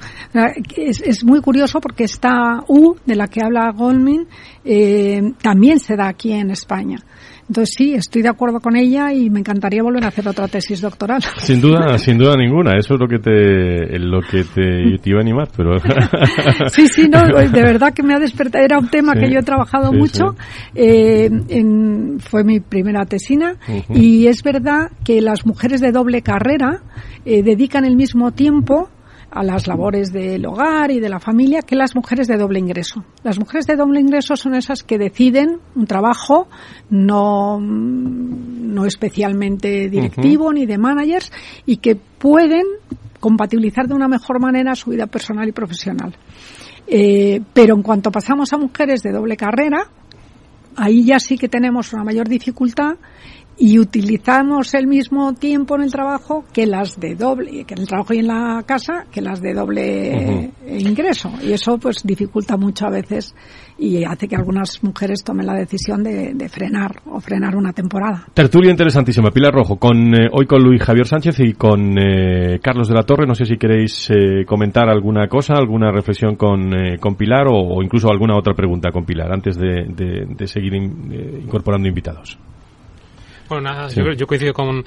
[0.76, 4.26] Es, es, muy curioso porque esta U de la que habla Goldman
[4.64, 6.98] eh, también se da aquí en España.
[7.48, 10.80] Entonces sí, estoy de acuerdo con ella y me encantaría volver a hacer otra tesis
[10.80, 11.22] doctoral.
[11.38, 12.76] Sin duda, sin duda ninguna.
[12.76, 15.78] Eso es lo que te, lo que te, te iba a animar, pero.
[16.68, 18.64] sí, sí, no, de verdad que me ha despertado.
[18.64, 20.34] Era un tema sí, que yo he trabajado sí, mucho.
[20.74, 20.80] Sí.
[20.80, 23.96] Eh, en, fue mi primera tesina uh -huh.
[23.96, 26.82] y es verdad que las mujeres de doble carrera
[27.24, 28.88] eh, dedican el mismo tiempo
[29.36, 33.04] a las labores del hogar y de la familia que las mujeres de doble ingreso.
[33.22, 36.48] Las mujeres de doble ingreso son esas que deciden un trabajo
[36.88, 41.30] no, no especialmente directivo ni de managers
[41.66, 42.64] y que pueden
[43.20, 46.16] compatibilizar de una mejor manera su vida personal y profesional.
[46.86, 49.90] Eh, pero en cuanto pasamos a mujeres de doble carrera,
[50.76, 52.96] ahí ya sí que tenemos una mayor dificultad
[53.58, 57.88] y utilizamos el mismo tiempo en el trabajo que las de doble, que en el
[57.88, 61.32] trabajo y en la casa, que las de doble ingreso.
[61.42, 63.34] Y eso pues dificulta mucho a veces
[63.78, 68.26] y hace que algunas mujeres tomen la decisión de, frenar o frenar una temporada.
[68.32, 69.30] Tertulia interesantísima.
[69.30, 73.02] Pilar Rojo, con eh, hoy con Luis Javier Sánchez y con eh, Carlos de la
[73.02, 73.26] Torre.
[73.26, 78.08] No sé si queréis eh, comentar alguna cosa, alguna reflexión con, con Pilar o, incluso
[78.08, 82.38] alguna otra pregunta con Pilar antes de, seguir incorporando invitados.
[83.48, 84.84] Bueno, nada, yo, coincido con,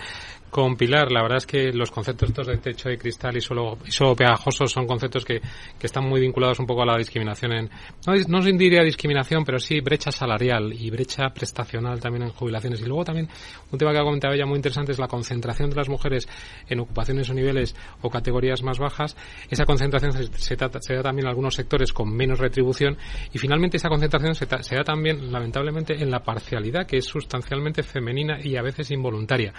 [0.49, 3.77] con Pilar, la verdad es que los conceptos estos de techo de cristal y suelo,
[3.85, 7.69] y pegajosos son conceptos que, que, están muy vinculados un poco a la discriminación en,
[8.05, 12.81] no, no se diría discriminación, pero sí brecha salarial y brecha prestacional también en jubilaciones.
[12.81, 13.29] Y luego también
[13.71, 16.27] un tema que ha comentado ella muy interesante es la concentración de las mujeres
[16.67, 19.15] en ocupaciones o niveles o categorías más bajas.
[19.49, 22.97] Esa concentración se, da, también en algunos sectores con menos retribución
[23.33, 27.83] y finalmente esa concentración se, se da también lamentablemente en la parcialidad que es sustancialmente
[27.83, 29.53] femenina y a veces involuntaria.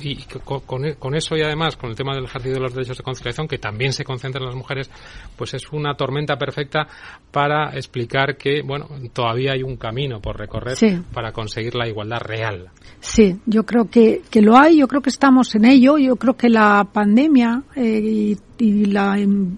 [0.00, 3.48] Y, con, eso y además con el tema del ejercicio de los derechos de conciliación,
[3.48, 4.90] que también se concentra en las mujeres,
[5.36, 6.86] pues es una tormenta perfecta
[7.30, 10.76] para explicar que, bueno, todavía hay un camino por recorrer
[11.12, 12.70] para conseguir la igualdad real.
[13.00, 16.36] Sí, yo creo que, que lo hay, yo creo que estamos en ello, yo creo
[16.36, 19.56] que la pandemia eh, y, la em,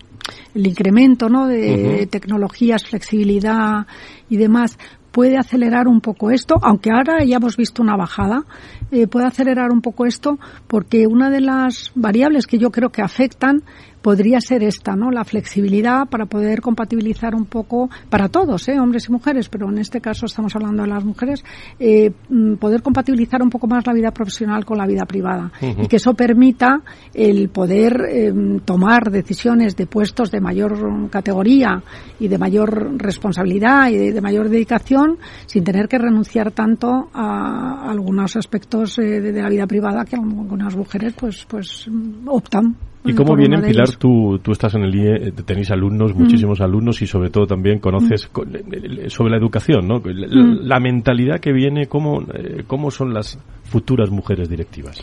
[0.55, 1.47] el incremento ¿no?
[1.47, 3.87] de tecnologías, flexibilidad
[4.29, 4.79] y demás,
[5.11, 8.45] puede acelerar un poco esto, aunque ahora ya hemos visto una bajada,
[8.91, 13.03] eh, puede acelerar un poco esto porque una de las variables que yo creo que
[13.03, 13.63] afectan
[14.03, 15.11] podría ser esta, ¿no?
[15.11, 18.79] La flexibilidad para poder compatibilizar un poco para todos, ¿eh?
[18.79, 21.45] hombres y mujeres, pero en este caso estamos hablando de las mujeres,
[21.79, 25.87] eh, mm, poder compatibilizar un poco más la vida profesional con la vida privada y
[25.87, 26.83] que eso permita
[27.13, 28.33] el poder eh,
[28.65, 31.83] tomar decisiones de puestos de mayor categoría
[32.19, 38.37] y de mayor responsabilidad y de, mayor dedicación sin tener que renunciar tanto a, algunos
[38.37, 41.89] aspectos eh, de, de, la vida privada que algunas mujeres pues pues
[42.27, 43.97] optan ¿Y cómo viene, Pilar?
[43.97, 47.79] Tú, tú estás en el IE, eh, tenéis alumnos, muchísimos alumnos, y sobre todo también
[47.79, 48.31] conoces
[49.09, 50.03] sobre la educación, ¿no?
[50.05, 55.03] La, mentalidad que viene, ¿cómo, eh, ¿cómo son las futuras mujeres directivas?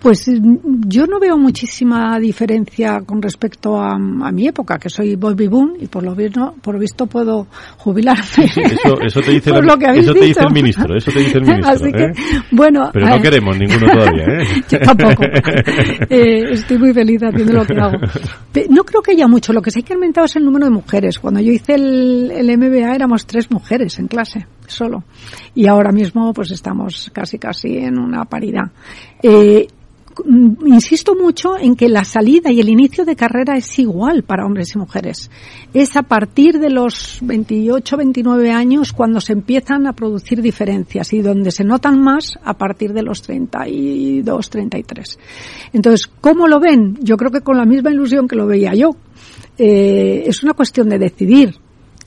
[0.00, 5.48] Pues mm, yo no veo muchísima diferencia con respecto a, mi época, que soy Bobby
[5.48, 7.46] Boom y por lo visto, por visto puedo
[7.78, 8.22] jubilarme.
[9.02, 9.50] eso, te dice,
[9.94, 11.70] eso te dice el ministro, eso te dice el ministro.
[11.70, 12.12] Así que, ¿eh?
[12.52, 14.62] bueno, Pero no queremos ninguno todavía, ¿eh?
[14.68, 15.22] Yo tampoco.
[16.08, 17.96] Eh, estoy muy feliz haciendo lo que hago.
[18.68, 19.52] No creo que haya mucho.
[19.52, 21.18] Lo que sí que aumentar es el número de mujeres.
[21.18, 25.04] Cuando yo hice el, el MBA éramos tres mujeres en clase solo.
[25.54, 28.70] Y ahora mismo pues estamos casi casi en una paridad.
[29.22, 29.66] Eh,
[30.66, 34.74] insisto mucho en que la salida y el inicio de carrera es igual para hombres
[34.74, 35.30] y mujeres.
[35.72, 41.20] Es a partir de los 28, 29 años cuando se empiezan a producir diferencias y
[41.20, 45.18] donde se notan más a partir de los 32, 33.
[45.72, 46.98] Entonces, ¿cómo lo ven?
[47.00, 48.90] Yo creo que con la misma ilusión que lo veía yo.
[49.58, 51.54] Eh, es una cuestión de decidir.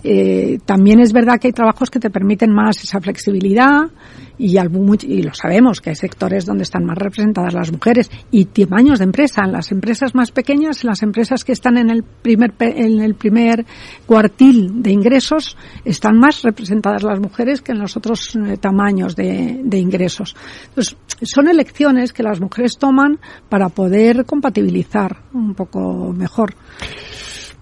[0.08, 3.90] Eh, también es verdad que hay trabajos que te permiten más esa flexibilidad
[4.38, 9.00] y, y lo sabemos que hay sectores donde están más representadas las mujeres y tamaños
[9.00, 9.42] de empresa.
[9.46, 13.66] En las empresas más pequeñas, las empresas que están en el primer, en el primer
[14.06, 19.60] cuartil de ingresos, están más representadas las mujeres que en los otros eh, tamaños de,
[19.64, 20.36] de ingresos.
[20.68, 26.54] Entonces, son elecciones que las mujeres toman para poder compatibilizar un poco mejor.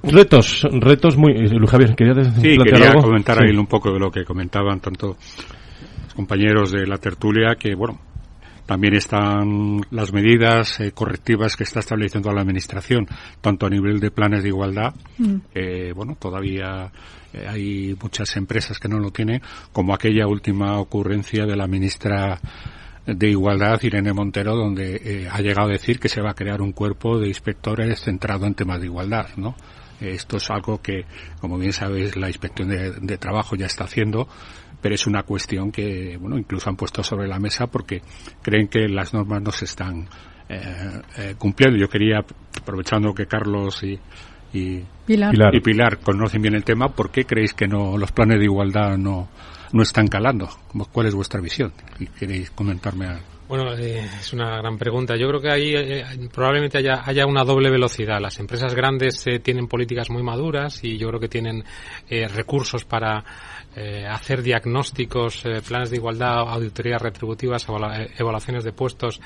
[0.04, 1.34] Retos, retos muy.
[1.34, 5.16] Luis Javier, quería Sí, quería comentar ahí un poco de lo que comentaban tanto
[6.04, 8.00] los compañeros de la tertulia, que bueno,
[8.66, 13.08] también están las medidas eh, correctivas que está estableciendo la Administración,
[13.42, 15.36] tanto a nivel de planes de igualdad, mm.
[15.54, 16.92] eh, bueno, todavía
[17.34, 22.40] eh, hay muchas empresas que no lo tienen, como aquella última ocurrencia de la ministra
[23.06, 26.72] de Igualdad, Irene Montero, donde ha llegado a decir que se va a crear un
[26.72, 29.56] cuerpo de inspectores centrado en temas de igualdad, ¿no?
[30.00, 31.06] Esto es algo que,
[31.40, 34.28] como bien sabéis, la Inspección de, Trabajo ya está haciendo,
[34.82, 38.02] pero es una cuestión que, bueno, incluso han puesto sobre la mesa porque
[38.42, 40.08] creen que las normas no se están
[40.50, 41.78] eh, eh, cumpliendo.
[41.78, 42.20] Yo quería,
[42.60, 44.00] aprovechando que Carlos y,
[44.54, 45.56] y Pilar.
[45.56, 48.98] y Pilar conocen bien el tema, ¿por qué creéis que no los planes de igualdad
[48.98, 49.30] no,
[49.72, 50.50] no están calando?
[50.92, 51.72] ¿Cuál es vuestra visión?
[52.20, 53.33] ¿Queréis comentarme algo?
[53.56, 55.16] Bueno, eh, es una gran pregunta.
[55.16, 58.20] Yo creo que ahí eh, probablemente haya, haya una doble velocidad.
[58.20, 61.64] Las empresas grandes eh, tienen políticas muy maduras y yo creo que tienen
[62.10, 63.24] recursos para
[64.10, 67.68] hacer diagnósticos, planes de igualdad, auditorías retributivas,
[68.18, 69.20] evaluaciones de puestos,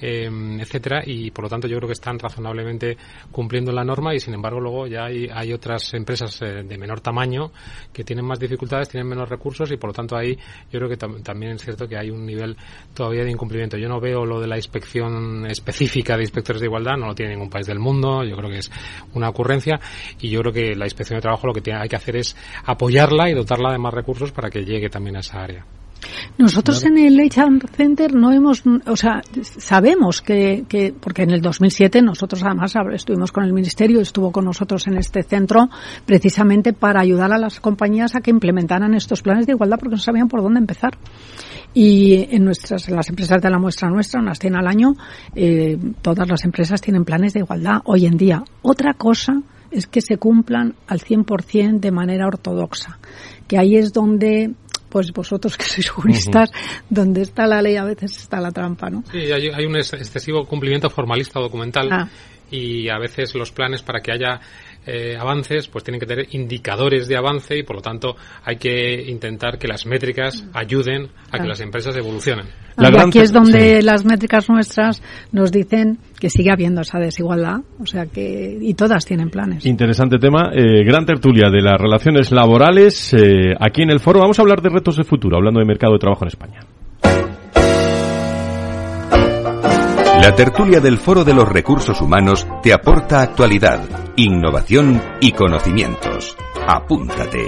[0.00, 2.96] etcétera, y por lo tanto yo creo que están razonablemente
[3.30, 7.52] cumpliendo la norma y sin embargo luego ya hay, hay otras empresas de menor tamaño
[7.92, 10.36] que tienen más dificultades, tienen menos recursos y por lo tanto ahí
[10.72, 12.56] yo creo que también es cierto que hay un nivel
[12.94, 13.76] todavía de incumplimiento.
[13.76, 17.32] Yo no veo lo de la inspección específica de inspectores de igualdad, no lo tiene
[17.32, 18.70] ningún país del mundo, yo creo que es
[19.14, 19.78] una ocurrencia
[20.20, 22.36] y yo creo que la inspección de trabajo lo que tiene, hay que hacer es
[22.64, 25.64] apoyarla y dotarla de más recursos para que llegue también a esa área.
[26.36, 29.22] Nosotros en el HR Center no hemos, o sea,
[29.58, 34.44] sabemos que, que, porque en el 2007 nosotros además estuvimos con el Ministerio, estuvo con
[34.44, 35.68] nosotros en este centro
[36.04, 40.00] precisamente para ayudar a las compañías a que implementaran estos planes de igualdad porque no
[40.02, 40.98] sabían por dónde empezar.
[41.72, 44.94] Y en nuestras, en las empresas de la muestra nuestra, unas 100 al año,
[45.34, 48.44] eh, todas las empresas tienen planes de igualdad hoy en día.
[48.62, 49.42] Otra cosa
[49.74, 52.98] es que se cumplan al 100% de manera ortodoxa,
[53.54, 54.50] que ahí es donde
[54.88, 56.50] pues vosotros que sois juristas,
[56.90, 59.04] donde está la ley a veces está la trampa, ¿no?
[59.12, 62.08] Sí, hay, un excesivo cumplimiento formalista documental ah.
[62.50, 64.40] y a veces los planes para que haya
[64.86, 69.02] eh, avances, pues tienen que tener indicadores de avance y por lo tanto hay que
[69.08, 72.46] intentar que las métricas ayuden a que las empresas evolucionen.
[72.78, 77.86] y aquí es donde las métricas nuestras nos dicen que sigue habiendo esa desigualdad, o
[77.86, 79.64] sea que y todas tienen planes.
[79.66, 84.20] Interesante tema, eh, gran tertulia de las relaciones laborales eh, aquí en el foro.
[84.20, 86.60] Vamos a hablar de retos de futuro, hablando de mercado de trabajo en España.
[90.24, 96.34] La tertulia del Foro de los Recursos Humanos te aporta actualidad, innovación y conocimientos.
[96.66, 97.46] Apúntate.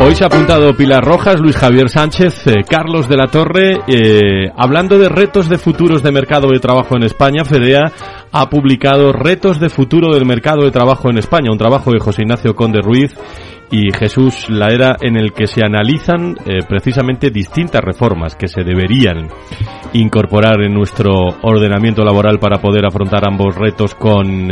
[0.00, 4.50] Hoy se ha apuntado Pilar Rojas, Luis Javier Sánchez, eh, Carlos de la Torre, eh,
[4.56, 7.44] hablando de retos de futuros de mercado de trabajo en España.
[7.44, 7.92] FEDEA
[8.32, 12.22] ha publicado Retos de futuro del mercado de trabajo en España, un trabajo de José
[12.22, 13.14] Ignacio Conde Ruiz
[13.70, 18.62] y Jesús la era en el que se analizan eh, precisamente distintas reformas que se
[18.62, 19.28] deberían
[19.92, 21.12] incorporar en nuestro
[21.42, 24.48] ordenamiento laboral para poder afrontar ambos retos con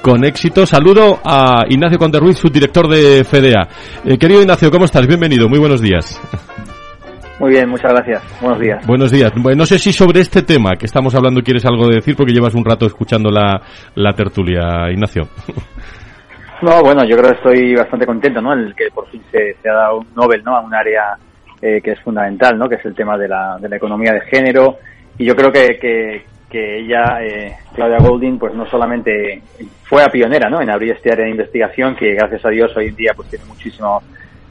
[0.00, 0.66] con éxito.
[0.66, 3.68] Saludo a Ignacio Conde Ruiz, subdirector de FEDEA.
[4.04, 5.06] Eh, querido Ignacio, ¿cómo estás?
[5.06, 6.20] Bienvenido, muy buenos días.
[7.38, 8.22] Muy bien, muchas gracias.
[8.40, 8.86] Buenos días.
[8.86, 9.32] Buenos días.
[9.36, 12.54] no sé si sobre este tema que estamos hablando quieres algo de decir porque llevas
[12.54, 13.60] un rato escuchando la,
[13.94, 15.28] la tertulia, Ignacio.
[16.62, 18.52] No, bueno, yo creo que estoy bastante contento, ¿no?
[18.52, 20.56] El que por fin se, ha dado un Nobel, ¿no?
[20.56, 21.16] A un área
[21.60, 22.68] eh, que es fundamental, ¿no?
[22.68, 24.78] Que es el tema de la, de la economía de género.
[25.18, 29.42] Y yo creo que, que, que ella, eh, Claudia Golding, pues no solamente
[29.82, 30.60] fue a pionera, ¿no?
[30.60, 33.44] En abrir este área de investigación que, gracias a Dios, hoy en día pues tiene
[33.46, 34.00] muchísimo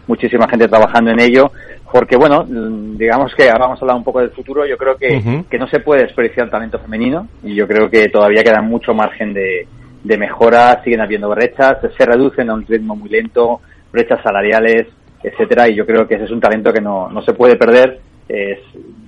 [0.08, 1.52] muchísima gente trabajando en ello,
[1.90, 5.44] porque bueno, digamos que ahora vamos a hablar un poco del futuro, yo creo que,
[5.50, 8.94] que no se puede desperdiciar el talento femenino y yo creo que todavía queda mucho
[8.94, 9.68] margen de,
[10.04, 14.88] de mejora, siguen habiendo brechas, se reducen a un ritmo muy lento, brechas salariales,
[15.24, 18.00] etcétera, y yo creo que ese es un talento que no, no se puede perder.
[18.28, 18.60] Es,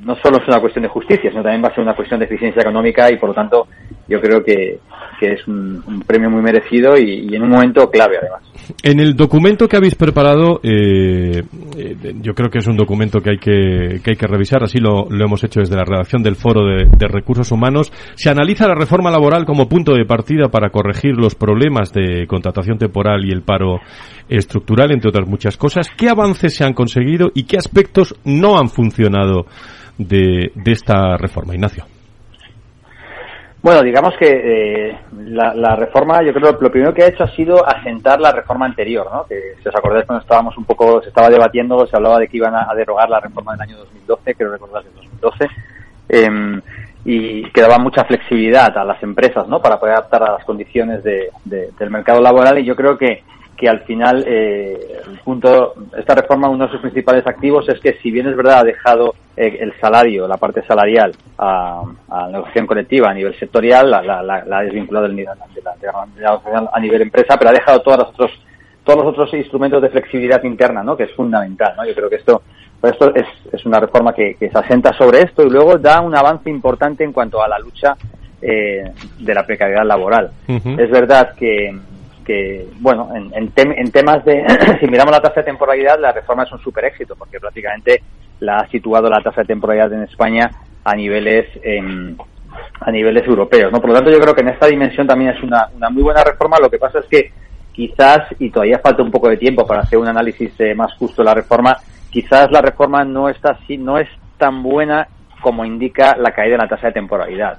[0.02, 2.26] no solo es una cuestión de justicia, sino también va a ser una cuestión de
[2.26, 3.68] eficiencia económica y por lo tanto
[4.08, 4.80] yo creo que,
[5.20, 8.42] que es un, premio muy merecido y, en un momento clave además.
[8.84, 11.42] En el documento que habéis preparado, eh,
[11.78, 14.80] eh, yo creo que es un documento que hay que, que hay que revisar, así
[14.80, 17.92] lo, lo, hemos hecho desde la redacción del Foro de, de, Recursos Humanos.
[18.16, 22.78] Se analiza la reforma laboral como punto de partida para corregir los problemas de contratación
[22.78, 23.80] temporal y el paro
[24.30, 25.90] estructural, entre otras muchas cosas.
[25.98, 29.46] ¿Qué avances se han conseguido y qué aspectos no han funcionado
[29.98, 31.86] de, de esta reforma, Ignacio?
[33.64, 37.34] Bueno, digamos que eh, la, reforma, yo creo que lo primero que ha hecho ha
[37.34, 39.26] sido asentar la reforma anterior, ¿no?
[39.26, 42.36] Que si os acordáis cuando estábamos un poco, se estaba debatiendo, se hablaba de que
[42.36, 45.48] iban a, derogar la reforma del año 2012, creo recordar del 2012,
[46.10, 46.62] eh,
[47.06, 49.62] y que daba mucha flexibilidad a las empresas, ¿no?
[49.62, 53.24] Para poder adaptar a las condiciones de, del mercado laboral y yo creo que
[53.64, 57.94] que al final eh, el punto esta reforma uno de sus principales activos es que
[58.02, 62.68] si bien es verdad ha dejado eh, el salario la parte salarial a, la negociación
[62.68, 65.62] colectiva a nivel sectorial la, la, ha desvinculado del nivel de
[66.22, 68.32] la, a nivel empresa pero ha dejado todos los otros
[68.84, 72.18] todos los otros instrumentos de flexibilidad interna no que es fundamental no yo creo que
[72.18, 72.42] esto
[72.82, 76.14] pues esto es, es una reforma que, se asenta sobre esto y luego da un
[76.18, 77.96] avance importante en cuanto a la lucha
[78.42, 80.32] eh, de la precariedad laboral.
[80.50, 81.74] Es verdad que
[82.24, 84.46] que, bueno, en, en, temas de,
[84.80, 88.02] si miramos la tasa de temporalidad, la reforma es un super éxito, porque prácticamente
[88.40, 90.50] la ha situado la tasa de temporalidad en España
[90.84, 92.16] a niveles em,
[92.80, 93.80] a niveles europeos, ¿no?
[93.80, 96.24] Por lo tanto, yo creo que en esta dimensión también es una, una muy buena
[96.24, 96.60] reforma.
[96.60, 97.32] Lo que pasa es que
[97.72, 101.22] quizás, y todavía falta un poco de tiempo para hacer un análisis eh, más justo
[101.22, 101.78] de la reforma,
[102.10, 104.08] quizás la reforma no está así, no es
[104.38, 105.08] tan buena
[105.42, 107.58] como indica la caída en la tasa de temporalidad.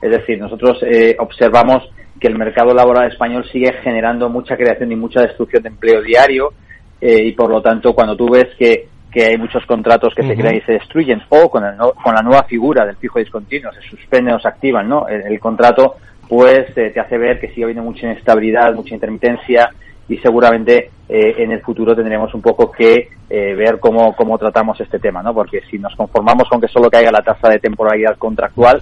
[0.00, 1.88] Es decir, nosotros eh, observamos
[2.24, 6.54] que el mercado laboral español sigue generando mucha creación y mucha destrucción de empleo diario
[6.98, 10.34] eh, y por lo tanto cuando tú ves que, que hay muchos contratos que se
[10.34, 13.82] crean y se destruyen o con, el con la nueva figura del fijo discontinuo se
[13.82, 15.06] suspenden o se activan ¿no?
[15.06, 15.96] el, contrato
[16.26, 19.68] pues eh, te hace ver que sigue habiendo mucha inestabilidad, mucha intermitencia
[20.08, 25.00] y seguramente eh, en el futuro tendremos un poco que ver cómo, cómo tratamos este
[25.00, 25.34] tema, ¿no?
[25.34, 28.80] Porque si nos conformamos con que solo caiga la tasa de temporalidad contractual,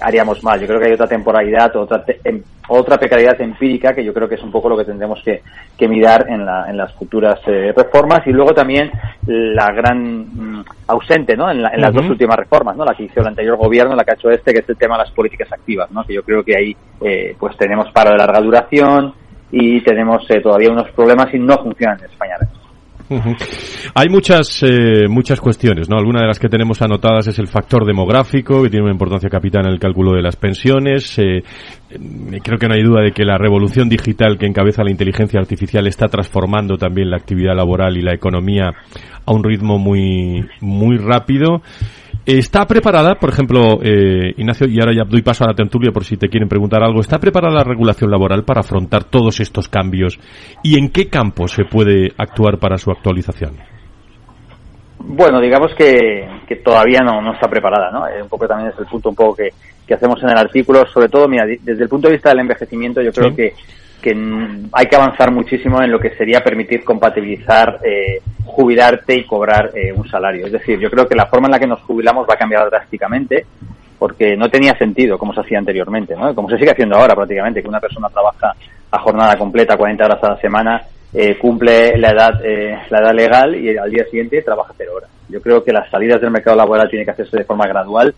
[0.00, 0.60] haríamos mal.
[0.60, 4.36] Yo creo que hay otra temporalidad, otra, em, otra precariedad empírica que yo creo que
[4.36, 5.42] es un poco lo que tendremos que,
[5.76, 8.90] que mirar en, la, en las futuras eh, reformas y luego también
[9.26, 11.50] la gran mm, ausente ¿no?
[11.50, 12.84] en, las dos últimas reformas, ¿no?
[12.84, 14.96] la que hizo el anterior gobierno, la que ha hecho este, que es el tema
[14.96, 16.04] de las políticas activas, ¿no?
[16.04, 19.14] que yo creo que ahí eh, pues tenemos paro de larga duración
[19.50, 22.36] y tenemos eh, todavía unos problemas y no funcionan en España.
[23.94, 25.96] Hay muchas eh, muchas cuestiones, ¿no?
[25.98, 29.66] Alguna de las que tenemos anotadas es el factor demográfico, que tiene una importancia capital
[29.66, 31.18] en el cálculo de las pensiones.
[31.18, 34.92] Eh, eh, creo que no hay duda de que la revolución digital que encabeza la
[34.92, 38.70] inteligencia artificial está transformando también la actividad laboral y la economía
[39.26, 41.62] a un ritmo muy muy rápido.
[42.38, 46.04] ¿Está preparada, por ejemplo, eh, Ignacio, y ahora ya doy paso a la tertulia por
[46.04, 50.16] si te quieren preguntar algo, ¿está preparada la regulación laboral para afrontar todos estos cambios
[50.62, 53.56] y en qué campo se puede actuar para su actualización?
[55.00, 56.28] Bueno, digamos que,
[56.64, 58.06] todavía no, no, está preparada, ¿no?
[58.06, 59.48] Eh, un poco también es el punto un poco que,
[59.84, 63.02] que hacemos en el artículo, sobre todo, mira, desde el punto de vista del envejecimiento,
[63.02, 63.54] yo creo que
[64.00, 64.10] que
[64.72, 69.92] hay que avanzar muchísimo en lo que sería permitir compatibilizar eh, jubilarte y cobrar eh,
[69.92, 70.46] un salario.
[70.46, 72.68] Es decir, yo creo que la forma en la que nos jubilamos va a cambiar
[72.68, 73.46] drásticamente
[73.98, 76.34] porque no tenía sentido como se hacía anteriormente, ¿no?
[76.34, 78.54] como se sigue haciendo ahora prácticamente, que una persona trabaja
[78.90, 80.82] a jornada completa, 40 horas a la semana,
[81.12, 82.40] eh, cumple la edad,
[82.88, 85.10] la edad legal y al día siguiente trabaja cero horas.
[85.28, 88.14] Yo creo que las salidas del mercado laboral tienen que hacerse de forma gradual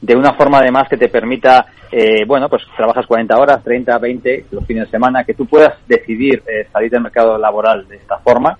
[0.00, 4.46] de una forma además que te permita, eh, bueno, pues trabajas 40 horas, 30, 20
[4.50, 8.18] los fines de semana, que tú puedas decidir eh, salir del mercado laboral de esta
[8.18, 8.58] forma.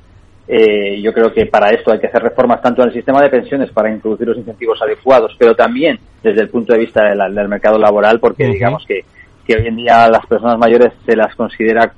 [0.49, 3.29] Eh, yo creo que para esto hay que hacer reformas tanto en el sistema de
[3.29, 7.79] pensiones para introducir los incentivos adecuados, pero también desde el punto de vista del mercado
[7.79, 9.05] laboral, porque digamos que,
[9.45, 11.93] que hoy en día las personas mayores se las considera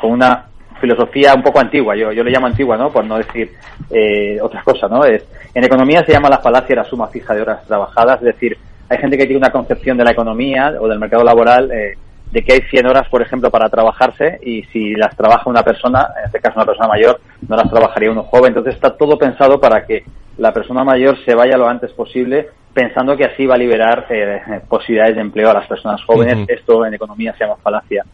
[0.00, 0.46] con una
[0.80, 2.90] filosofía un poco antigua, yo, yo le llamo antigua, ¿no?
[2.90, 3.52] Por no decir
[3.90, 5.04] eh, otra cosa, ¿no?
[5.04, 5.24] Es,
[5.54, 8.58] en economía se llama la falacia de la suma fija de horas trabajadas, es decir,
[8.88, 11.96] hay gente que tiene una concepción de la economía o del mercado laboral eh,
[12.30, 16.08] de que hay 100 horas, por ejemplo, para trabajarse y si las trabaja una persona,
[16.18, 18.48] en este caso una persona mayor, no las trabajaría uno joven.
[18.48, 20.04] Entonces está todo pensado para que
[20.38, 24.40] la persona mayor se vaya lo antes posible pensando que así va a liberar eh,
[24.68, 26.46] posibilidades de empleo a las personas jóvenes.
[26.48, 28.04] Esto en economía se llama falacia.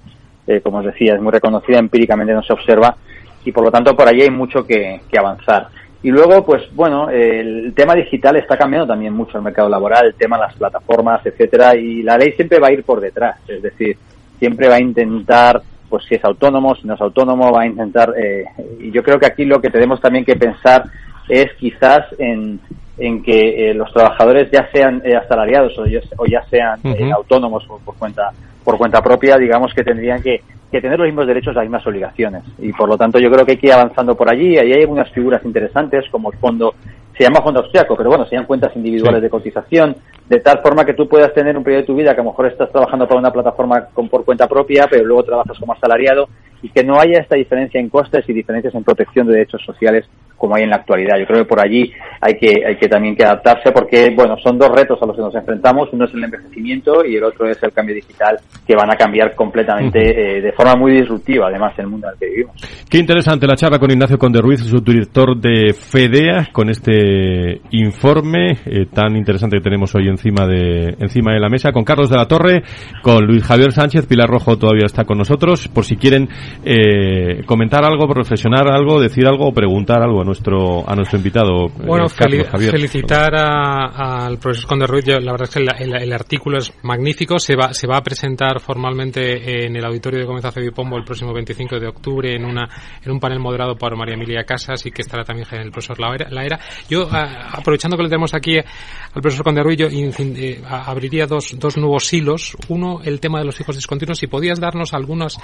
[0.47, 2.97] Eh, como os decía, es muy reconocida, empíricamente no se observa
[3.45, 5.69] y por lo tanto por allí hay mucho que avanzar.
[6.03, 10.15] Y luego, pues bueno, el tema digital está cambiando también mucho el mercado laboral, el
[10.15, 13.63] tema de las plataformas, etcétera, y la ley siempre va a ir por detrás, es
[13.63, 13.99] decir,
[14.39, 18.15] siempre va a intentar, pues si es autónomo, si no es autónomo, va a intentar,
[18.17, 18.45] eh,
[18.81, 20.85] y yo creo que aquí lo que tenemos también que pensar
[21.29, 22.59] es quizás en,
[22.97, 26.81] en que eh, los trabajadores ya sean eh, asalariados o, ya sean
[27.13, 28.33] autónomos por cuenta
[28.65, 32.45] por cuenta propia, digamos que tendrían que que tener los mismos derechos, las mismas obligaciones.
[32.59, 34.57] Y por lo tanto yo creo que hay que ir avanzando por allí.
[34.57, 36.75] Ahí hay algunas figuras interesantes como el fondo,
[37.17, 39.97] se llama fondo austriaco, pero bueno, serían cuentas individuales de cotización,
[40.29, 42.31] de tal forma que tú puedas tener un periodo de tu vida que a lo
[42.31, 46.29] mejor estás trabajando para una plataforma con, por cuenta propia, pero luego trabajas como asalariado
[46.63, 50.07] y que no haya esta diferencia en costes y diferencias en protección de derechos sociales
[50.41, 51.19] como hay en la actualidad.
[51.19, 54.59] Yo creo que por allí hay que, hay que también que adaptarse porque, bueno, son
[54.59, 55.91] dos retos a los que nos enfrentamos.
[55.93, 59.35] Uno es el envejecimiento y el otro es el cambio digital que van a cambiar
[59.35, 62.57] completamente eh, de forma muy disruptiva, además, el mundo en el que vivimos.
[62.89, 68.53] Qué interesante la charla con Ignacio Conde Ruiz, su director de FEDEA, con este informe
[68.65, 72.17] eh, tan interesante que tenemos hoy encima de, encima de la mesa, con Carlos de
[72.17, 72.63] la Torre,
[73.03, 76.31] con Luis Javier Sánchez, Pilar Rojo todavía está con nosotros, por si quieren
[76.65, 81.67] eh, comentar algo, reflexionar algo, decir algo o preguntar algo nuestro a nuestro invitado.
[81.67, 85.07] Eh, bueno, felicitar al profesor Conde Ruiz.
[85.07, 87.39] la verdad es que el, artículo es magnífico.
[87.39, 91.33] Se va se va a presentar formalmente en el auditorio de Comeza Pombo el próximo
[91.33, 92.69] 25 de octubre en una
[93.03, 96.61] en un panel moderado por María Emilia Casas y que estará también el profesor Laera.
[96.89, 101.77] Yo, aprovechando que le tenemos aquí al profesor Conde Ruiz, yo eh, abriría dos, dos
[101.77, 102.57] nuevos hilos.
[102.69, 104.19] Uno, el tema de los hijos discontinuos.
[104.19, 105.39] Si podías darnos algunos,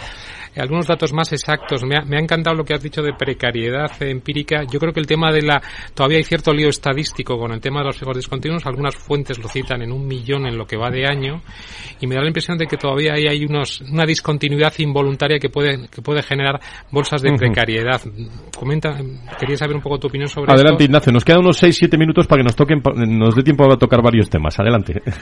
[0.57, 1.83] algunos datos más exactos.
[1.85, 4.37] Me ha, me ha encantado lo que has dicho de precariedad empírica
[4.71, 5.61] yo creo que el tema de la
[5.95, 8.67] todavía hay cierto lío estadístico con el tema de los fijos discontinuos.
[8.67, 11.43] Algunas fuentes lo citan en un millón en lo que va de año
[12.01, 15.49] y me da la impresión de que todavía hay, hay unos, una discontinuidad involuntaria que
[15.49, 16.61] puede que puede generar
[16.91, 18.01] bolsas de precariedad.
[18.57, 18.97] Comenta,
[19.39, 21.13] quería saber un poco tu opinión sobre Adelante, Ignacio.
[21.13, 22.83] Nos quedan unos 6-7 minutos para que nos toquen,
[23.19, 24.59] nos dé tiempo a tocar varios temas.
[24.59, 25.03] Adelante.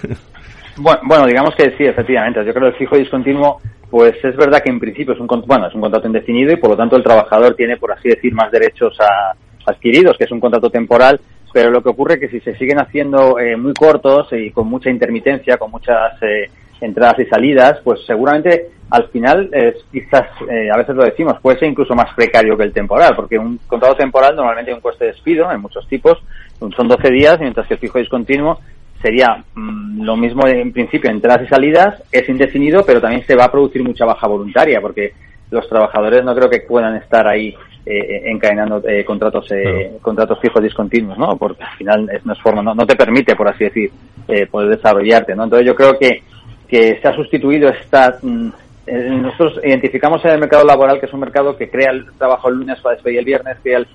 [0.76, 2.44] Bueno, bueno, digamos que sí, efectivamente.
[2.44, 5.68] Yo creo que el fijo discontinuo, pues es verdad que en principio es un, bueno,
[5.68, 8.50] es un contrato indefinido y por lo tanto el trabajador tiene, por así decir, más
[8.50, 9.36] derechos a,
[9.66, 11.20] adquiridos, que es un contrato temporal,
[11.52, 14.66] pero lo que ocurre es que si se siguen haciendo eh, muy cortos y con
[14.66, 16.50] mucha intermitencia, con muchas eh,
[16.80, 19.50] entradas y salidas, pues seguramente al final
[19.90, 23.38] quizás, eh, a veces lo decimos, puede ser incluso más precario que el temporal, porque
[23.38, 26.22] un contrato temporal normalmente hay un coste de despido en muchos tipos,
[26.58, 28.60] son 12 días, mientras que el fijo discontinuo
[29.00, 33.44] sería mm, lo mismo en principio, entradas y salidas, es indefinido, pero también se va
[33.44, 35.12] a producir mucha baja voluntaria, porque
[35.50, 37.54] los trabajadores no creo que puedan estar ahí
[37.86, 41.36] eh, encadenando eh, contratos eh, contratos fijos discontinuos, ¿no?
[41.36, 43.90] Porque al final es, no es forma, no, te permite, por así decir,
[44.26, 45.44] eh, poder desarrollarte, ¿no?
[45.44, 46.22] Entonces yo creo que,
[46.66, 48.18] que se ha sustituido esta...
[48.22, 48.50] Mm,
[48.86, 52.56] nosotros identificamos en el mercado laboral que es un mercado que crea el trabajo el
[52.56, 53.86] lunes para despedir el viernes, crea el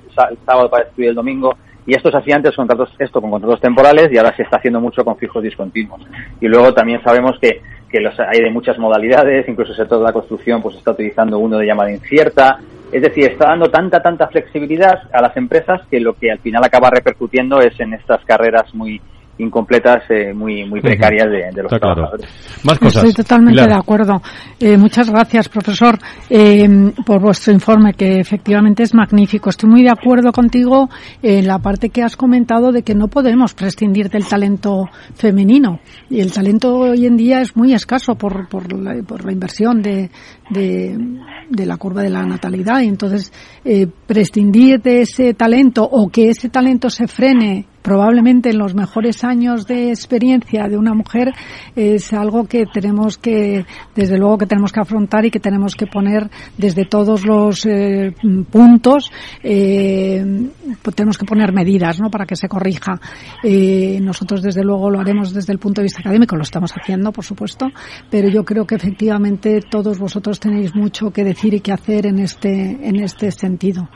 [0.43, 1.55] sábado para despedir el domingo,
[1.89, 4.79] y esto se hacía antes contratos, esto con contratos temporales y ahora se está haciendo
[4.79, 6.01] mucho con fijos discontinuos.
[6.39, 10.05] Y luego también sabemos que, que los hay de muchas modalidades, incluso el sector de
[10.05, 12.59] la construcción pues está utilizando uno de llamada incierta.
[12.91, 16.63] Es decir, está dando tanta, tanta flexibilidad a las empresas que lo que al final
[16.63, 18.99] acaba repercutiendo es en estas carreras muy,
[19.39, 22.29] incompletas, eh, muy, muy precarias de, los trabajadores.
[22.81, 24.21] Estoy totalmente de acuerdo.
[24.59, 25.97] Eh, muchas gracias, profesor,
[26.29, 26.67] eh,
[27.05, 29.49] por vuestro informe, que efectivamente es magnífico.
[29.49, 30.89] Estoy muy de acuerdo contigo
[31.21, 34.85] en la parte que has comentado de que no podemos prescindir del talento
[35.15, 35.79] femenino.
[36.09, 39.81] Y el talento hoy en día es muy escaso por, por, la, por la inversión
[39.81, 40.11] de,
[40.49, 40.97] de,
[41.49, 42.81] de, la curva de la natalidad.
[42.81, 43.31] Y entonces,
[44.05, 49.65] prescindir de ese talento o que ese talento se frene probablemente en los mejores años
[49.65, 51.33] de experiencia de una mujer
[51.75, 53.65] es algo que tenemos que,
[53.95, 58.13] desde luego que tenemos que afrontar y que tenemos que poner desde todos los eh,
[58.51, 59.11] puntos,
[59.43, 60.49] eh,
[60.81, 62.09] pues tenemos que poner medidas, ¿no?
[62.09, 62.99] Para que se corrija.
[63.43, 67.11] Eh, nosotros desde luego lo haremos desde el punto de vista académico, lo estamos haciendo,
[67.11, 67.67] por supuesto,
[68.09, 72.19] pero yo creo que efectivamente todos vosotros tenéis mucho que decir y que hacer en
[72.19, 73.89] este, en este sentido.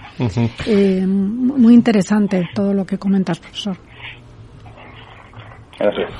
[1.05, 3.77] muy interesante todo lo que comentas, profesor.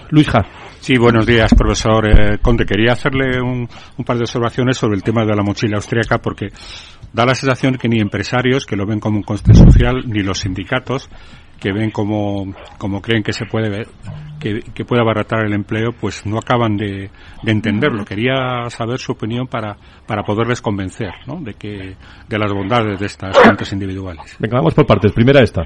[0.09, 0.41] Luis Ja.
[0.79, 2.65] Sí, buenos días, profesor eh, Conde.
[2.65, 3.67] Quería hacerle un,
[4.05, 6.49] par de observaciones sobre el tema de la mochila austríaca porque
[7.13, 10.39] da la sensación que ni empresarios, que lo ven como un coste social, ni los
[10.39, 11.09] sindicatos,
[11.59, 13.87] que ven como, como creen que se puede ver,
[14.41, 17.09] que, que puede abaratar el empleo, pues no acaban de,
[17.43, 18.03] de entenderlo.
[18.03, 21.39] Quería saber su opinión para, para poderles convencer ¿no?
[21.39, 21.95] de, que,
[22.27, 24.35] de las bondades de estas fuentes individuales.
[24.39, 25.13] Venga, vamos por partes.
[25.13, 25.61] Primera esta.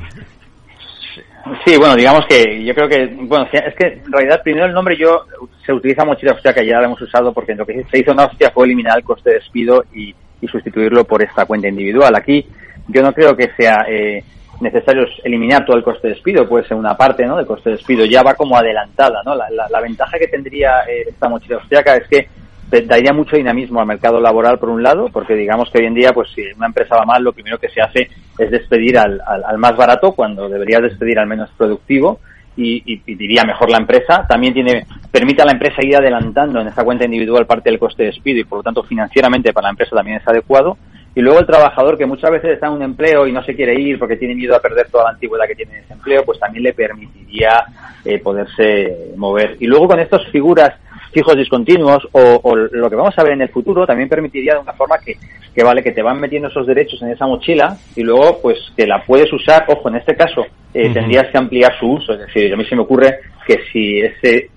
[1.66, 4.98] Sí, bueno, digamos que yo creo que, bueno, es que en realidad primero el nombre
[4.98, 5.26] yo
[5.66, 8.20] se utiliza mochila austria que ya lo hemos usado porque lo que se hizo en
[8.20, 10.16] Austria fue eliminar el coste de despido y,
[10.50, 12.16] sustituirlo por esta cuenta individual.
[12.16, 12.46] Aquí
[12.88, 14.24] yo no creo que sea eh,
[14.62, 17.36] necesario eliminar todo el coste de despido, puede ser una parte ¿no?
[17.36, 19.22] del coste de despido, ya va como adelantada.
[19.26, 19.36] ¿no?
[19.36, 22.30] La, la, ventaja que tendría eh, esta mochila austriaca es que
[22.70, 26.14] daría mucho dinamismo al mercado laboral por un lado, porque digamos que hoy en día,
[26.14, 29.58] pues si una empresa va mal, lo primero que se hace es despedir al, al,
[29.58, 32.20] más barato cuando debería despedir al menos productivo
[32.58, 34.26] y, y, diría mejor la empresa.
[34.28, 38.04] También tiene permite a la empresa ir adelantando en esa cuenta individual parte del coste
[38.04, 40.78] de despido y por lo tanto financieramente para la empresa también es adecuado.
[41.16, 43.80] Y luego el trabajador que muchas veces está en un empleo y no se quiere
[43.80, 46.40] ir porque tiene miedo a perder toda la antigüedad que tiene en ese empleo, pues
[46.40, 47.64] también le permitiría
[48.06, 49.58] eh, poderse mover.
[49.60, 50.74] Y luego con estas figuras
[51.18, 54.74] fijos discontinuos o, lo que vamos a ver en el futuro también permitiría de una
[54.74, 55.18] forma que,
[55.56, 58.86] que vale que te van metiendo esos derechos en esa mochila y luego pues que
[58.86, 59.66] la puedes usar.
[59.68, 60.46] Ojo en este caso
[60.76, 62.14] eh, tendrías que ampliar su uso.
[62.14, 64.52] Es decir a mí se me ocurre que si ese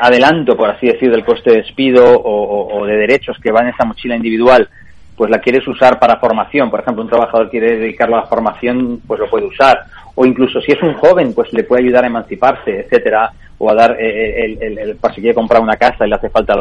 [0.00, 3.68] adelanto por así decir del coste de despido o, o de derechos que va en
[3.68, 4.66] esa mochila individual
[5.16, 9.00] pues la quieres usar para formación, por ejemplo, un trabajador quiere dedicarlo a la formación,
[9.06, 9.86] pues lo puede usar,
[10.16, 13.74] o incluso si es un joven, pues le puede ayudar a emanciparse, etcétera, o a
[13.74, 16.54] dar eh, el, el, el, para si quiere comprar una casa y le hace falta,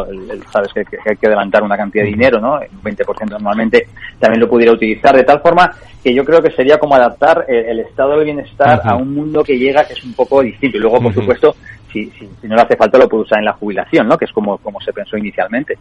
[0.52, 2.54] sabes que, hay que adelantar una cantidad de dinero, ¿no?
[2.54, 3.88] Un 20% normalmente
[4.20, 5.72] también lo pudiera utilizar, de tal forma
[6.04, 9.58] que yo creo que sería como adaptar el, estado del bienestar a un mundo que
[9.58, 10.78] llega que es un poco distinto.
[10.78, 11.56] Y luego, por supuesto,
[11.92, 14.18] si, si, no le hace falta lo puede usar en la jubilación, ¿no?
[14.18, 15.78] Que es como, como se pensó inicialmente.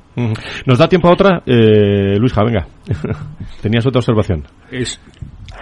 [0.67, 1.43] ¿Nos da tiempo a otra?
[1.45, 2.67] Eh, Luis venga.
[3.63, 4.45] Tenías otra observación.
[4.71, 5.01] Es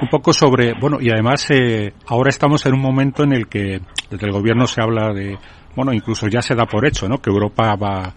[0.03, 3.81] un poco sobre, bueno, y además eh, ahora estamos en un momento en el que
[4.11, 5.39] desde el gobierno se habla de,
[5.77, 7.19] bueno, incluso ya se da por hecho, ¿no?
[7.19, 8.13] Que Europa va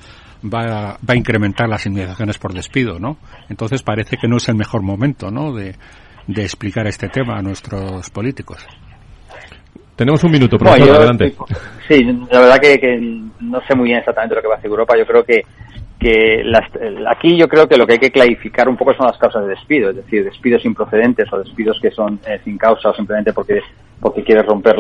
[0.54, 3.18] va, va a incrementar las indemnizaciones por despido, ¿no?
[3.50, 5.54] Entonces parece que no es el mejor momento, ¿no?
[5.54, 5.76] De,
[6.28, 8.66] de explicar este tema a nuestros políticos.
[9.96, 11.34] Tenemos un minuto, profesor, adelante.
[11.88, 13.00] Sí, la verdad que, que,
[13.40, 14.98] no sé muy bien exactamente lo que va a hacer Europa.
[14.98, 15.42] Yo creo que,
[16.00, 16.70] que las,
[17.08, 19.50] aquí yo creo que lo que hay que clarificar un poco son las causas de
[19.50, 23.62] despido, es decir, despidos improcedentes o despidos que son eh, sin causa o simplemente porque
[24.00, 24.76] porque quieres romper,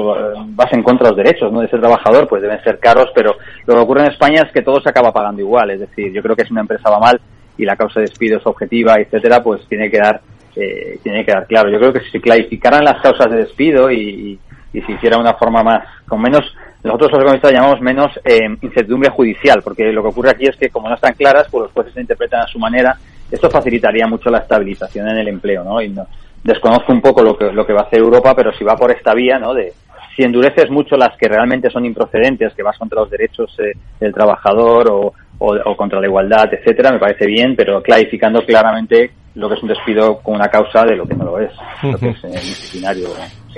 [0.50, 1.62] vas en contra de los derechos ¿no?
[1.62, 3.36] de ese trabajador, pues deben ser caros, pero
[3.66, 6.22] lo que ocurre en España es que todo se acaba pagando igual, es decir, yo
[6.22, 7.20] creo que si una empresa va mal
[7.58, 10.22] y la causa de despido es objetiva, etcétera, pues tiene que dar
[10.58, 11.70] eh, tiene que dar claro.
[11.70, 14.40] Yo creo que si se clarificaran las causas de despido y,
[14.76, 16.44] y si hiciera una forma más, con menos,
[16.86, 20.70] nosotros los economistas llamamos menos eh, incertidumbre judicial, porque lo que ocurre aquí es que
[20.70, 22.96] como no están claras, pues los jueces se interpretan a su manera,
[23.32, 25.82] esto facilitaría mucho la estabilización en el empleo, ¿no?
[25.82, 26.06] Y no,
[26.44, 28.92] desconozco un poco lo que, lo que va a hacer Europa, pero si va por
[28.92, 29.54] esta vía, ¿no?
[29.54, 29.74] De,
[30.16, 34.14] si endureces mucho las que realmente son improcedentes, que vas contra los derechos eh, del
[34.14, 39.56] trabajador o, o, contra la igualdad, etcétera, me parece bien, pero clarificando claramente lo que
[39.56, 41.52] es un despido con una causa de lo que no lo es,
[41.84, 43.10] lo que es eh, disciplinario.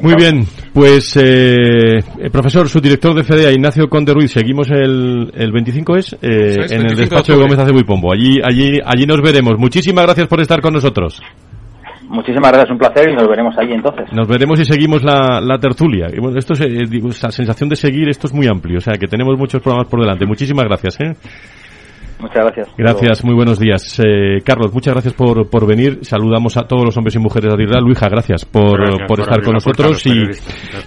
[0.02, 5.32] Muy bien, pues eh, el profesor, su director de FEDEA, Ignacio Conde Ruiz, seguimos el,
[5.36, 8.12] el 25 es, eh, en el despacho de Gómez Acebo y Pombo.
[8.12, 9.58] Allí, allí, allí nos veremos.
[9.58, 11.22] Muchísimas gracias por estar con nosotros.
[12.10, 14.12] Muchísimas gracias, un placer y nos veremos allí entonces.
[14.14, 16.08] Nos veremos y seguimos la, la tertulia.
[16.36, 19.08] esto es, eh, digo, esta sensación de seguir, esto es muy amplio, o sea que
[19.08, 20.26] tenemos muchos programas por delante.
[20.26, 21.00] Muchísimas gracias.
[21.02, 21.16] ¿eh?
[22.20, 22.70] Muchas gracias.
[22.78, 24.00] Gracias, muy buenos días.
[24.00, 26.00] Eh, Carlos, muchas gracias por, por venir.
[26.02, 27.80] Saludamos a todos los hombres y mujeres de Adirra.
[27.80, 30.24] Luija, gracias por, por, estar con nosotros y,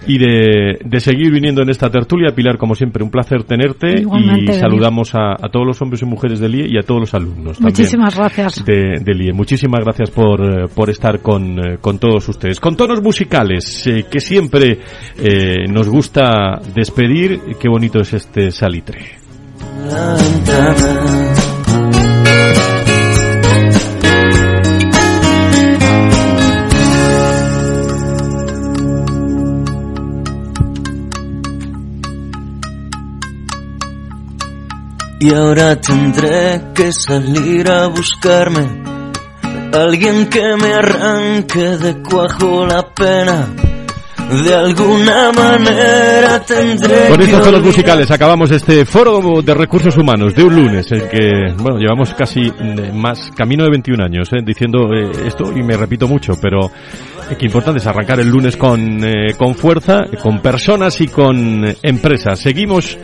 [0.06, 2.34] y de, de, seguir viniendo en esta tertulia.
[2.34, 6.40] Pilar, como siempre, un placer tenerte y saludamos a, a, todos los hombres y mujeres
[6.40, 7.60] del IE y a todos los alumnos.
[7.60, 8.64] Muchísimas gracias.
[8.64, 9.32] De, del IE.
[9.32, 12.58] Muchísimas gracias por, eh, por estar con, eh, con todos ustedes.
[12.58, 14.78] Con tonos musicales eh, que siempre
[15.18, 17.40] eh, nos gusta despedir.
[17.58, 19.19] Qué bonito es este salitre.
[35.22, 38.82] Y ahora tendré que salir a buscarme.
[39.72, 43.69] Alguien que me arranque de cuajo la pena
[44.30, 50.44] de alguna manera tendré Con estos tonos musicales acabamos este foro de recursos humanos de
[50.44, 54.92] un lunes, en que, bueno, llevamos casi eh, más, camino de 21 años, eh, diciendo
[54.92, 56.70] eh, esto y me repito mucho, pero
[57.36, 59.00] qué importante es arrancar el lunes con,
[59.38, 62.38] con fuerza, con personas y con empresas.
[62.40, 62.98] Seguimos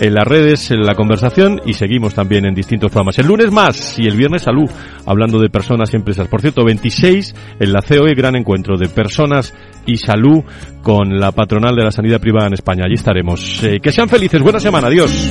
[0.00, 3.18] en las redes, en la conversación y seguimos también en distintos programas.
[3.18, 4.70] El lunes más y el viernes salud,
[5.06, 6.28] hablando de personas y empresas.
[6.28, 9.54] Por cierto, 26 en la COE, gran encuentro de personas
[9.86, 10.42] y salud
[10.82, 12.84] con la patronal de la sanidad privada en España.
[12.84, 13.62] Allí estaremos.
[13.62, 14.40] Eh, que sean felices.
[14.42, 14.88] Buena semana.
[14.88, 15.30] Adiós.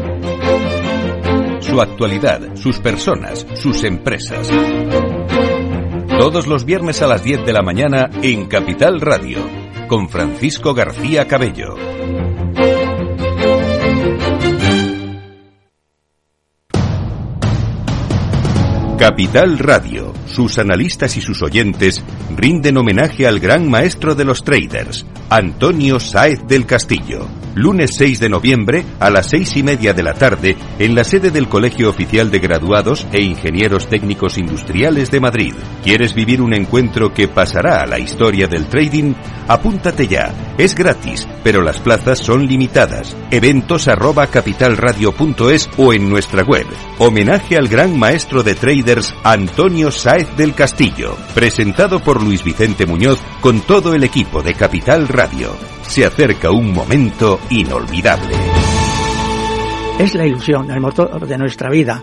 [1.71, 4.49] Su actualidad, sus personas, sus empresas.
[6.19, 9.39] Todos los viernes a las 10 de la mañana en Capital Radio,
[9.87, 11.75] con Francisco García Cabello.
[18.99, 22.03] Capital Radio, sus analistas y sus oyentes
[22.35, 28.29] rinden homenaje al gran maestro de los traders, Antonio Sáez del Castillo lunes 6 de
[28.29, 32.31] noviembre a las seis y media de la tarde en la sede del Colegio Oficial
[32.31, 35.53] de Graduados e Ingenieros Técnicos Industriales de Madrid.
[35.83, 39.13] ¿Quieres vivir un encuentro que pasará a la historia del trading?
[39.47, 40.33] Apúntate ya.
[40.57, 43.15] Es gratis, pero las plazas son limitadas.
[43.31, 46.67] Eventos arroba capitalradio.es o en nuestra web.
[46.99, 51.17] Homenaje al gran maestro de traders Antonio Sáez del Castillo.
[51.33, 55.51] Presentado por Luis Vicente Muñoz con todo el equipo de Capital Radio
[55.91, 58.33] se acerca un momento inolvidable.
[59.99, 62.01] Es la ilusión, el motor de nuestra vida